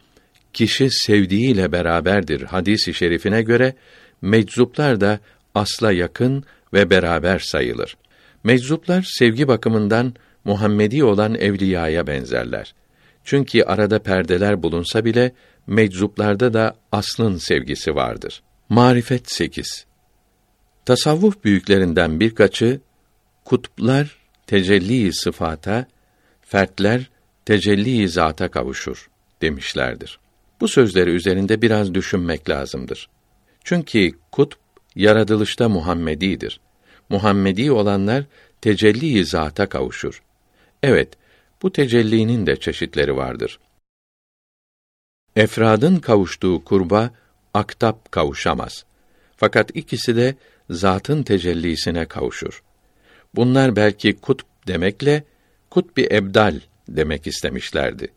[0.54, 3.74] kişi sevdiğiyle beraberdir hadisi şerifine göre
[4.22, 5.20] meczuplar da
[5.56, 6.44] asla yakın
[6.74, 7.98] ve beraber sayılır.
[8.44, 12.74] Meczuplar sevgi bakımından Muhammedi olan evliyaya benzerler.
[13.24, 15.32] Çünkü arada perdeler bulunsa bile
[15.68, 18.44] meczuplarda da aslın sevgisi vardır.
[18.70, 19.86] Marifet 8.
[20.86, 22.80] Tasavvuf büyüklerinden birkaçı
[23.46, 24.18] kutuplar
[24.48, 25.86] tecelli sıfata,
[26.42, 27.10] fertler
[27.48, 29.10] tecelli zata kavuşur
[29.42, 30.20] demişlerdir.
[30.62, 33.10] Bu sözleri üzerinde biraz düşünmek lazımdır.
[33.64, 34.58] Çünkü kutb
[34.96, 36.60] yaratılışta Muhammedidir.
[37.10, 38.24] Muhammedi olanlar
[38.62, 40.22] tecelli zata kavuşur.
[40.84, 41.10] Evet,
[41.62, 43.60] bu tecellinin de çeşitleri vardır.
[45.36, 47.12] Efradın kavuştuğu kurba
[47.54, 48.86] aktap kavuşamaz.
[49.38, 50.36] Fakat ikisi de
[50.70, 52.64] zatın tecellisine kavuşur.
[53.36, 55.24] Bunlar belki kutb demekle
[55.70, 56.60] kutbi ebdal
[56.90, 58.08] demek istemişlerdi.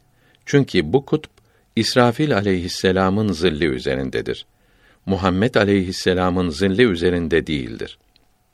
[0.47, 1.31] Çünkü bu kutb
[1.77, 4.47] İsrafil aleyhisselamın zilli üzerindedir.
[5.07, 7.99] Muhammed aleyhisselamın zilli üzerinde değildir.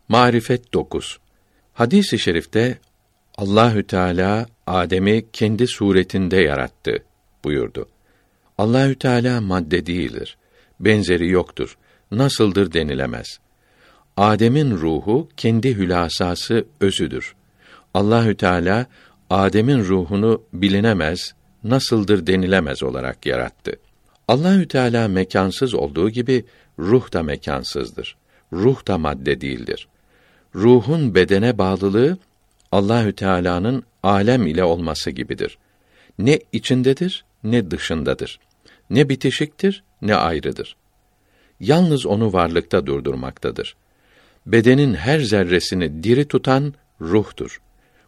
[0.09, 1.19] Marifet 9.
[1.75, 2.79] Hadis-i şerifte
[3.37, 6.99] Allahü Teala Adem'i kendi suretinde yarattı
[7.45, 7.89] buyurdu.
[8.59, 10.37] Allahü Teala madde değildir.
[10.81, 11.77] Benzeri yoktur.
[12.11, 13.39] Nasıldır denilemez.
[14.17, 17.35] Adem'in ruhu kendi hülasası özüdür.
[17.95, 18.87] Allahü Teala
[19.31, 23.72] Adem'in ruhunu bilinemez, nasıldır denilemez olarak yarattı.
[24.29, 26.45] Allahü Teala mekansız olduğu gibi
[26.79, 28.16] ruh da mekansızdır.
[28.53, 29.89] Ruh da madde değildir.
[30.55, 32.18] Ruhun bedene bağlılığı
[32.72, 35.59] Allahü Teala'nın alem ile olması gibidir.
[36.18, 38.41] Ne içindedir ne dışındadır.
[38.91, 40.77] Ne bitişiktir ne ayrıdır.
[41.61, 43.77] Yalnız onu varlıkta durdurmaktadır.
[44.47, 47.61] Bedenin her zerresini diri tutan ruhtur.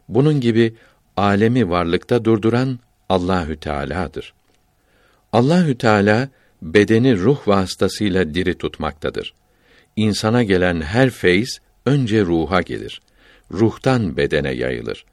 [0.09, 0.75] Bunun gibi
[1.19, 4.33] alemi varlıkta durduran Allahü Teala'dır.
[5.33, 6.29] Allahü Teala
[6.61, 9.33] bedeni ruh vasıtasıyla diri tutmaktadır.
[9.95, 13.01] İnsana gelen her feyz önce ruha gelir.
[13.51, 15.05] Ruhtan bedene yayılır.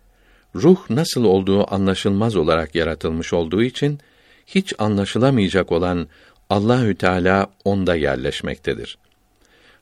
[0.55, 3.99] Ruh nasıl olduğu anlaşılmaz olarak yaratılmış olduğu için
[4.47, 6.09] hiç anlaşılamayacak olan
[6.51, 8.99] Allahü Teala onda yerleşmektedir.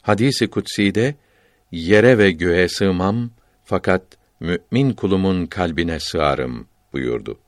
[0.02, 1.14] Hadisi kutsi'de
[1.72, 3.30] yere ve göğe sığmam
[3.64, 4.02] fakat
[4.44, 7.38] mümin kulumun kalbine sığarım buyurdu.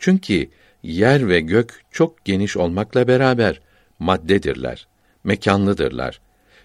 [0.00, 0.50] Çünkü
[0.82, 3.60] yer ve gök çok geniş olmakla beraber
[3.98, 4.86] maddedirler,
[5.24, 6.20] mekanlıdırlar.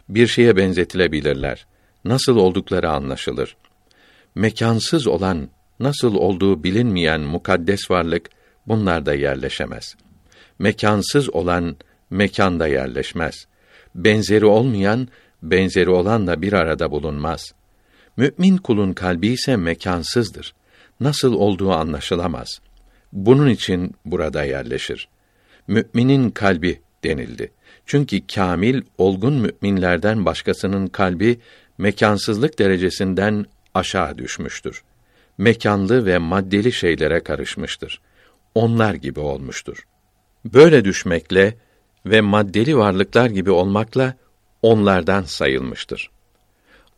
[0.09, 1.65] Bir şeye benzetilebilirler.
[2.05, 3.57] Nasıl oldukları anlaşılır.
[4.35, 5.49] Mekansız olan,
[5.79, 8.29] nasıl olduğu bilinmeyen mukaddes varlık
[8.67, 9.95] bunlarda yerleşemez.
[10.59, 11.75] Mekansız olan
[12.09, 13.35] mekanda yerleşmez.
[13.95, 15.07] Benzeri olmayan
[15.43, 17.53] benzeri olanla bir arada bulunmaz.
[18.17, 20.53] Mümin kulun kalbi ise mekansızdır.
[20.99, 22.61] Nasıl olduğu anlaşılamaz.
[23.13, 25.09] Bunun için burada yerleşir.
[25.67, 27.51] Müminin kalbi denildi.
[27.85, 31.39] Çünkü kamil, olgun müminlerden başkasının kalbi
[31.77, 34.83] mekansızlık derecesinden aşağı düşmüştür.
[35.37, 38.01] Mekanlı ve maddeli şeylere karışmıştır.
[38.55, 39.85] Onlar gibi olmuştur.
[40.45, 41.57] Böyle düşmekle
[42.05, 44.13] ve maddeli varlıklar gibi olmakla
[44.61, 46.09] onlardan sayılmıştır.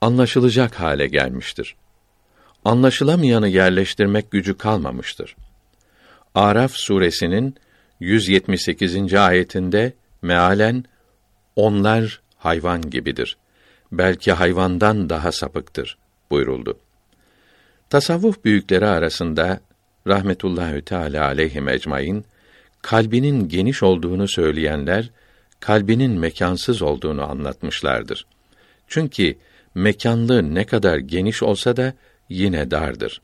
[0.04, 1.76] Anlaşılacak hale gelmiştir.
[2.66, 5.36] Anlaşılamayanı yerleştirmek gücü kalmamıştır.
[6.36, 7.56] Araf suresinin
[8.00, 9.14] 178.
[9.14, 10.86] ayetinde mealen
[11.56, 13.38] onlar hayvan gibidir.
[13.92, 15.98] Belki hayvandan daha sapıktır
[16.32, 16.78] buyuruldu.
[17.90, 19.60] Tasavvuf büyükleri arasında
[20.08, 22.26] rahmetullahü teala aleyhi ecmaîn
[22.82, 25.10] kalbinin geniş olduğunu söyleyenler
[25.60, 28.26] kalbinin mekansız olduğunu anlatmışlardır.
[28.88, 29.36] Çünkü
[29.76, 31.94] mekanlı ne kadar geniş olsa da
[32.30, 33.22] yine dardır.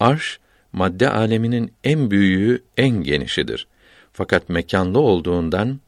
[0.00, 0.38] Arş
[0.72, 3.66] madde aleminin en büyüğü, en genişidir.
[4.12, 5.80] Fakat mekanlı olduğundan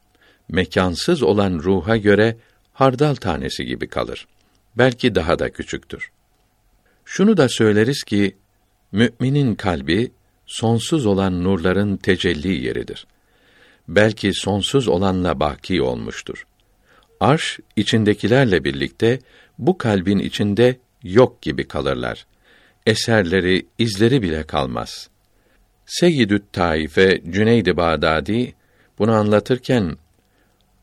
[0.49, 2.37] mekansız olan ruha göre
[2.73, 4.27] hardal tanesi gibi kalır.
[4.77, 6.11] Belki daha da küçüktür.
[7.05, 8.35] Şunu da söyleriz ki
[8.91, 10.11] müminin kalbi
[10.45, 13.07] sonsuz olan nurların tecelli yeridir.
[13.87, 16.45] Belki sonsuz olanla baki olmuştur.
[17.19, 19.19] Arş içindekilerle birlikte
[19.59, 22.25] bu kalbin içinde yok gibi kalırlar
[22.87, 25.09] eserleri, izleri bile kalmaz.
[25.85, 28.53] Seyyidü't Taife Cüneyd-i Bağdadi
[28.99, 29.97] bunu anlatırken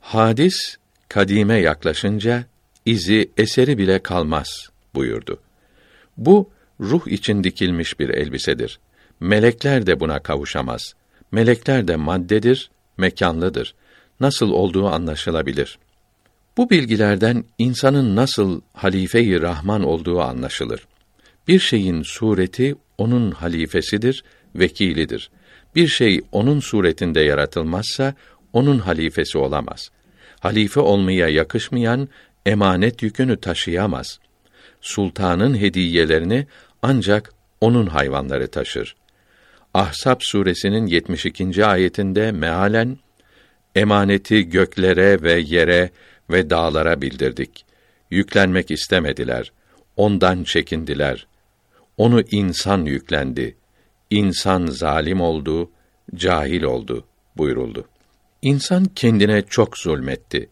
[0.00, 0.76] hadis
[1.08, 2.44] kadime yaklaşınca
[2.86, 5.40] izi, eseri bile kalmaz buyurdu.
[6.16, 6.50] Bu
[6.80, 8.78] ruh için dikilmiş bir elbisedir.
[9.20, 10.94] Melekler de buna kavuşamaz.
[11.32, 13.74] Melekler de maddedir, mekanlıdır.
[14.20, 15.78] Nasıl olduğu anlaşılabilir.
[16.56, 20.86] Bu bilgilerden insanın nasıl halife-i Rahman olduğu anlaşılır.
[21.48, 24.24] Bir şeyin sureti onun halifesidir,
[24.56, 25.30] vekilidir.
[25.74, 28.14] Bir şey onun suretinde yaratılmazsa
[28.52, 29.90] onun halifesi olamaz.
[30.40, 32.08] Halife olmaya yakışmayan
[32.46, 34.18] emanet yükünü taşıyamaz.
[34.80, 36.46] Sultanın hediyelerini
[36.82, 38.96] ancak onun hayvanları taşır.
[39.74, 41.66] Ahsap suresinin 72.
[41.66, 42.98] ayetinde mealen
[43.74, 45.90] emaneti göklere ve yere
[46.30, 47.64] ve dağlara bildirdik.
[48.10, 49.52] Yüklenmek istemediler.
[49.96, 51.26] Ondan çekindiler.
[51.96, 53.56] Onu insan yüklendi.
[54.10, 55.70] insan zalim oldu,
[56.14, 57.04] cahil oldu
[57.36, 57.88] buyuruldu.
[58.42, 60.50] İnsan kendine çok zulmetti.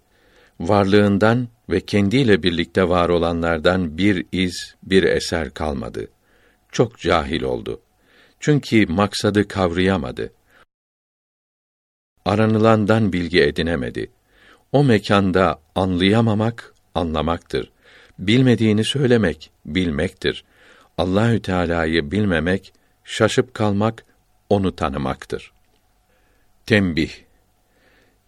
[0.61, 6.09] Varlığından ve kendiyle birlikte var olanlardan bir iz, bir eser kalmadı.
[6.73, 7.81] Çok cahil oldu.
[8.41, 10.33] Çünkü maksadı kavrayamadı.
[12.25, 14.11] Aranılandan bilgi edinemedi.
[14.73, 17.70] O mekanda anlayamamak anlamaktır.
[18.18, 20.45] Bilmediğini söylemek bilmektir.
[20.99, 22.73] Allahü Teala'yı bilmemek,
[23.05, 24.05] şaşıp kalmak,
[24.49, 25.53] onu tanımaktır.
[26.66, 27.11] Tembih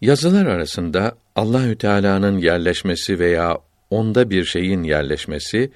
[0.01, 3.57] Yazılar arasında Allahü Teala'nın yerleşmesi veya
[3.89, 5.71] onda bir şeyin yerleşmesi,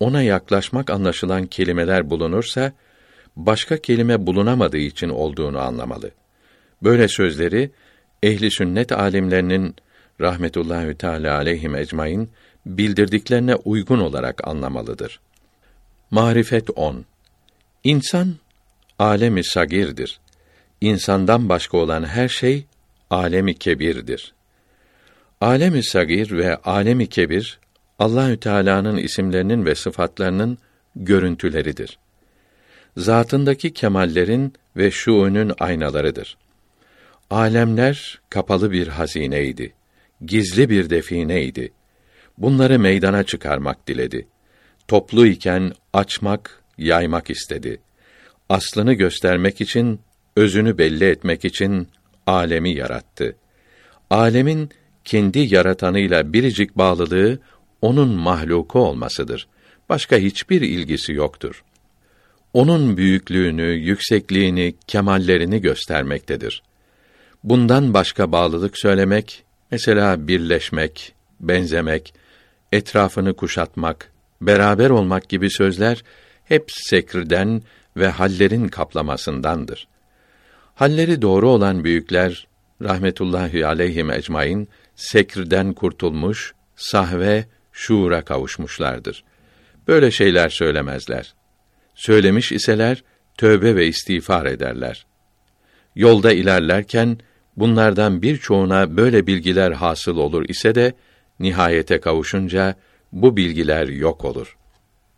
[0.00, 2.72] ona yaklaşmak anlaşılan kelimeler bulunursa,
[3.36, 6.10] başka kelime bulunamadığı için olduğunu anlamalı.
[6.82, 7.70] Böyle sözleri
[8.22, 9.74] ehli sünnet alimlerinin
[10.20, 12.30] rahmetullahi teala aleyhim ecmaîn
[12.66, 15.20] bildirdiklerine uygun olarak anlamalıdır.
[16.10, 17.04] Marifet 10.
[17.84, 18.34] İnsan
[18.98, 20.20] alemi sagirdir.
[20.80, 22.64] İnsandan başka olan her şey
[23.10, 24.32] alemi kebirdir.
[25.40, 27.58] Alemi sagir ve alemi kebir
[27.98, 30.58] Allahü Teala'nın isimlerinin ve sıfatlarının
[30.96, 31.98] görüntüleridir.
[32.96, 36.36] Zatındaki kemallerin ve şuunun aynalarıdır.
[37.30, 39.72] Alemler kapalı bir hazineydi.
[40.26, 41.72] Gizli bir defineydi.
[42.38, 44.28] Bunları meydana çıkarmak diledi.
[44.88, 47.80] Toplu iken açmak, yaymak istedi.
[48.48, 50.00] Aslını göstermek için,
[50.36, 51.88] özünü belli etmek için
[52.26, 53.36] alemi yarattı.
[54.10, 54.70] Alemin
[55.04, 57.38] kendi yaratanıyla biricik bağlılığı
[57.82, 59.48] onun mahluku olmasıdır.
[59.88, 61.64] Başka hiçbir ilgisi yoktur.
[62.52, 66.62] Onun büyüklüğünü, yüksekliğini, kemallerini göstermektedir.
[67.44, 72.14] Bundan başka bağlılık söylemek, mesela birleşmek, benzemek,
[72.72, 76.04] etrafını kuşatmak, beraber olmak gibi sözler
[76.44, 77.62] hep sekrden
[77.96, 79.88] ve hallerin kaplamasındandır.
[80.74, 82.46] Halleri doğru olan büyükler
[82.82, 89.24] rahmetullahi aleyhim ecmaîn sekrden kurtulmuş, sahve, şuura kavuşmuşlardır.
[89.88, 91.34] Böyle şeyler söylemezler.
[91.94, 93.04] Söylemiş iseler
[93.38, 95.06] tövbe ve istiğfar ederler.
[95.96, 97.18] Yolda ilerlerken
[97.60, 100.92] bunlardan birçoğuna böyle bilgiler hasıl olur ise de
[101.40, 102.74] nihayete kavuşunca
[103.12, 104.56] bu bilgiler yok olur.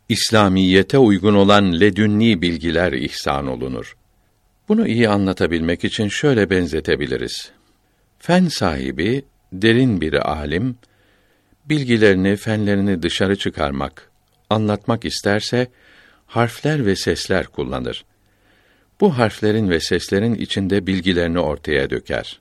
[0.09, 3.97] İslamiyete uygun olan ledünni bilgiler ihsan olunur.
[4.67, 7.51] Bunu iyi anlatabilmek için şöyle benzetebiliriz.
[8.19, 10.77] Fen sahibi, derin bir alim,
[11.65, 14.11] bilgilerini, fenlerini dışarı çıkarmak,
[14.49, 15.67] anlatmak isterse,
[16.27, 18.05] harfler ve sesler kullanır.
[19.01, 22.39] Bu harflerin ve seslerin içinde bilgilerini ortaya döker.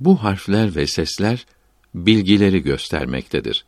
[0.00, 1.46] Bu harfler ve sesler,
[1.94, 3.64] bilgileri göstermektedir.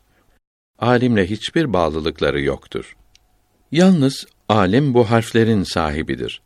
[0.78, 2.96] Alimle hiçbir bağlılıkları yoktur.
[3.72, 6.42] Yalnız alim bu harflerin sahibidir.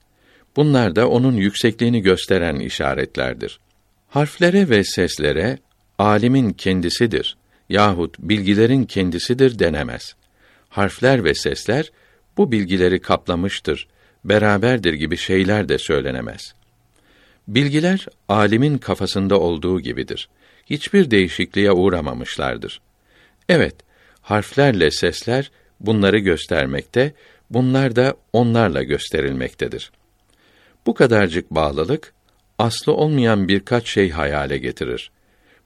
[0.56, 3.60] Bunlar da onun yüksekliğini gösteren işaretlerdir.
[4.08, 5.58] Harflere ve seslere
[5.98, 7.36] alimin kendisidir
[7.72, 10.14] yahut bilgilerin kendisidir denemez.
[10.68, 11.92] Harfler ve sesler
[12.36, 13.88] bu bilgileri kaplamıştır,
[14.24, 16.54] beraberdir gibi şeyler de söylenemez.
[17.48, 20.28] Bilgiler alimin kafasında olduğu gibidir.
[20.66, 22.80] Hiçbir değişikliğe uğramamışlardır.
[23.48, 23.74] Evet,
[24.20, 25.50] harflerle sesler
[25.80, 27.14] bunları göstermekte,
[27.50, 29.92] bunlar da onlarla gösterilmektedir.
[30.86, 32.12] Bu kadarcık bağlılık
[32.58, 35.10] aslı olmayan birkaç şey hayale getirir.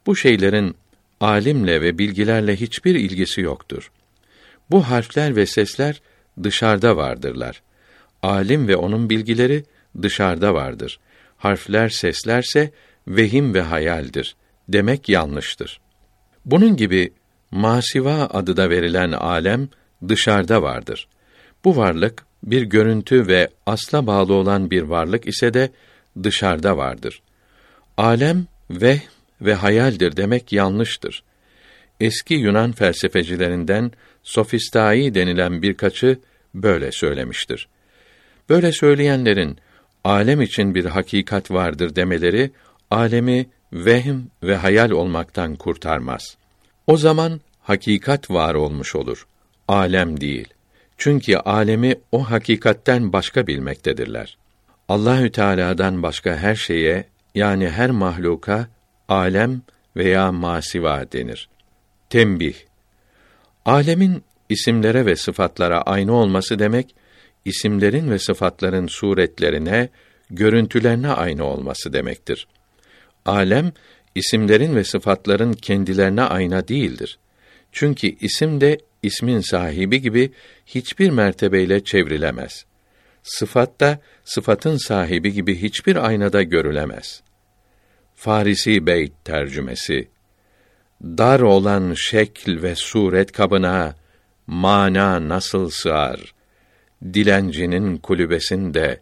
[0.07, 0.77] Bu şeylerin
[1.21, 3.91] alimle ve bilgilerle hiçbir ilgisi yoktur.
[4.71, 6.03] Bu harfler ve sesler
[6.43, 7.63] dışarıda vardırlar.
[8.27, 9.65] Alim ve onun bilgileri
[10.03, 11.01] dışarıda vardır.
[11.37, 12.71] Harfler, seslerse
[13.09, 14.37] vehim ve hayaldir.
[14.69, 15.81] Demek yanlıştır.
[16.45, 17.13] Bunun gibi
[17.51, 19.69] masiva adı da verilen alem
[20.09, 21.09] dışarıda vardır.
[21.65, 25.71] Bu varlık bir görüntü ve asla bağlı olan bir varlık ise de
[26.23, 27.23] dışarıda vardır.
[27.97, 29.01] Alem ve
[29.41, 31.23] ve hayaldir demek yanlıştır.
[32.01, 36.19] Eski Yunan felsefecilerinden sofistai denilen birkaçı
[36.55, 37.69] böyle söylemiştir.
[38.49, 39.59] Böyle söyleyenlerin
[40.05, 42.51] alem için bir hakikat vardır demeleri
[42.91, 46.37] alemi vehm ve hayal olmaktan kurtarmaz.
[46.87, 49.27] O zaman hakikat var olmuş olur.
[49.69, 50.49] Alem değil.
[50.99, 54.37] Çünkü alemi o hakikatten başka bilmektedirler.
[54.89, 58.69] Allahü Teala'dan başka her şeye yani her mahluka
[59.09, 59.63] alem
[59.97, 61.49] veya masiva denir.
[62.11, 62.55] Tembih
[63.65, 66.95] Alemin isimlere ve sıfatlara aynı olması demek,
[67.47, 69.89] isimlerin ve sıfatların suretlerine,
[70.31, 72.47] görüntülerine aynı olması demektir.
[73.27, 73.73] Alem,
[74.15, 77.19] isimlerin ve sıfatların kendilerine ayna değildir.
[77.73, 80.33] Çünkü isim de ismin sahibi gibi
[80.67, 82.65] hiçbir mertebeyle çevrilemez.
[83.23, 87.23] Sıfat da sıfatın sahibi gibi hiçbir aynada görülemez.
[88.15, 90.09] Farisi Beyt tercümesi
[91.03, 93.95] Dar olan şekl ve suret kabına
[94.47, 96.36] mana nasıl sığar?
[97.05, 99.01] Dilencinin kulübesinde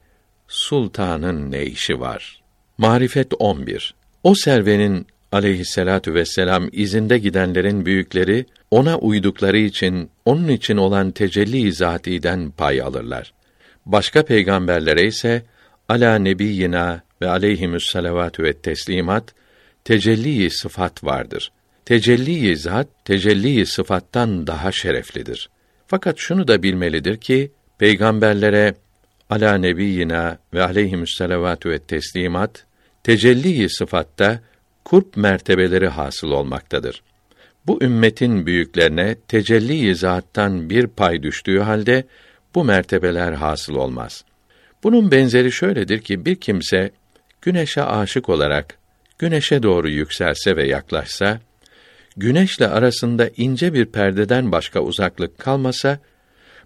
[0.49, 2.43] sultanın ne işi var?
[2.79, 3.95] Marifet 11.
[4.23, 12.51] O servenin aleyhisselatu vesselam izinde gidenlerin büyükleri ona uydukları için onun için olan tecelli zatiden
[12.51, 13.33] pay alırlar.
[13.87, 15.43] Başka peygamberlere ise
[15.89, 19.35] ala nebiyyina ve aleyhimüs salavatü ve teslimat
[19.85, 21.53] tecelli sıfat vardır.
[21.85, 25.51] Tecelli zat tecelli sıfattan daha şereflidir.
[25.87, 27.51] Fakat şunu da bilmelidir ki
[27.85, 28.75] peygamberlere
[29.31, 32.65] ala nebiyyina ve aleyhimüs salavatü ve teslimat
[33.03, 34.41] tecelli sıfatta
[34.85, 37.03] kurp mertebeleri hasıl olmaktadır.
[37.67, 42.05] Bu ümmetin büyüklerine tecelli zattan bir pay düştüğü halde
[42.55, 44.25] bu mertebeler hasıl olmaz.
[44.83, 46.91] Bunun benzeri şöyledir ki bir kimse
[47.43, 48.79] güneşe aşık olarak
[49.19, 51.41] güneşe doğru yükselse ve yaklaşsa,
[52.17, 55.99] güneşle arasında ince bir perdeden başka uzaklık kalmasa,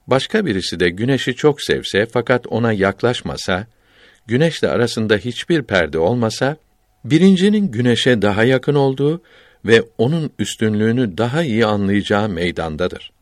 [0.09, 3.67] başka birisi de güneşi çok sevse fakat ona yaklaşmasa,
[4.27, 6.57] güneşle arasında hiçbir perde olmasa,
[7.05, 9.23] birincinin güneşe daha yakın olduğu
[9.65, 13.13] ve onun üstünlüğünü daha iyi anlayacağı meydandadır.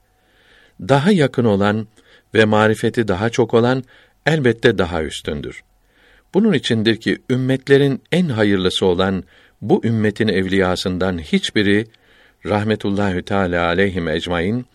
[0.80, 1.86] Daha yakın olan
[2.34, 3.84] ve marifeti daha çok olan
[4.26, 5.62] elbette daha üstündür.
[6.34, 9.24] Bunun içindir ki ümmetlerin en hayırlısı olan
[9.60, 11.86] bu ümmetin evliyasından hiçbiri
[12.46, 14.66] rahmetullahi teala aleyhim ecmaîn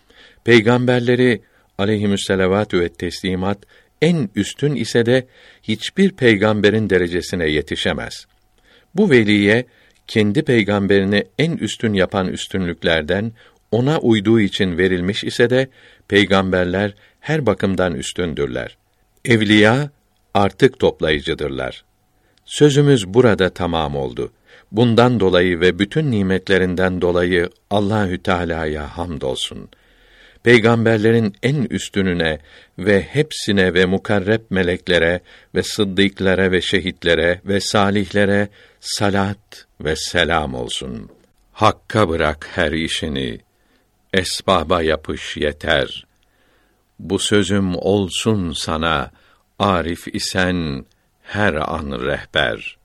[0.44, 1.42] peygamberleri
[1.78, 3.58] aleyhimüsselavatü ve teslimat
[4.02, 5.26] en üstün ise de
[5.62, 8.26] hiçbir peygamberin derecesine yetişemez.
[8.94, 9.66] Bu veliye
[10.06, 13.32] kendi peygamberini en üstün yapan üstünlüklerden
[13.70, 15.68] ona uyduğu için verilmiş ise de
[16.08, 18.76] peygamberler her bakımdan üstündürler.
[19.24, 19.90] Evliya
[20.34, 21.84] artık toplayıcıdırlar.
[22.44, 24.32] Sözümüz burada tamam oldu.
[24.72, 29.68] Bundan dolayı ve bütün nimetlerinden dolayı Allahü Teala'ya hamdolsun.
[30.42, 32.38] Peygamberlerin en üstününe
[32.78, 35.20] ve hepsine ve mukarreb meleklere
[35.54, 38.48] ve sıddıklara ve şehitlere ve salihlere
[38.80, 41.10] salat ve selam olsun.
[41.52, 43.38] Hakka bırak her işini,
[44.12, 46.06] esbaba yapış yeter.
[46.98, 49.10] Bu sözüm olsun sana,
[49.58, 50.84] arif isen
[51.22, 52.81] her an rehber.''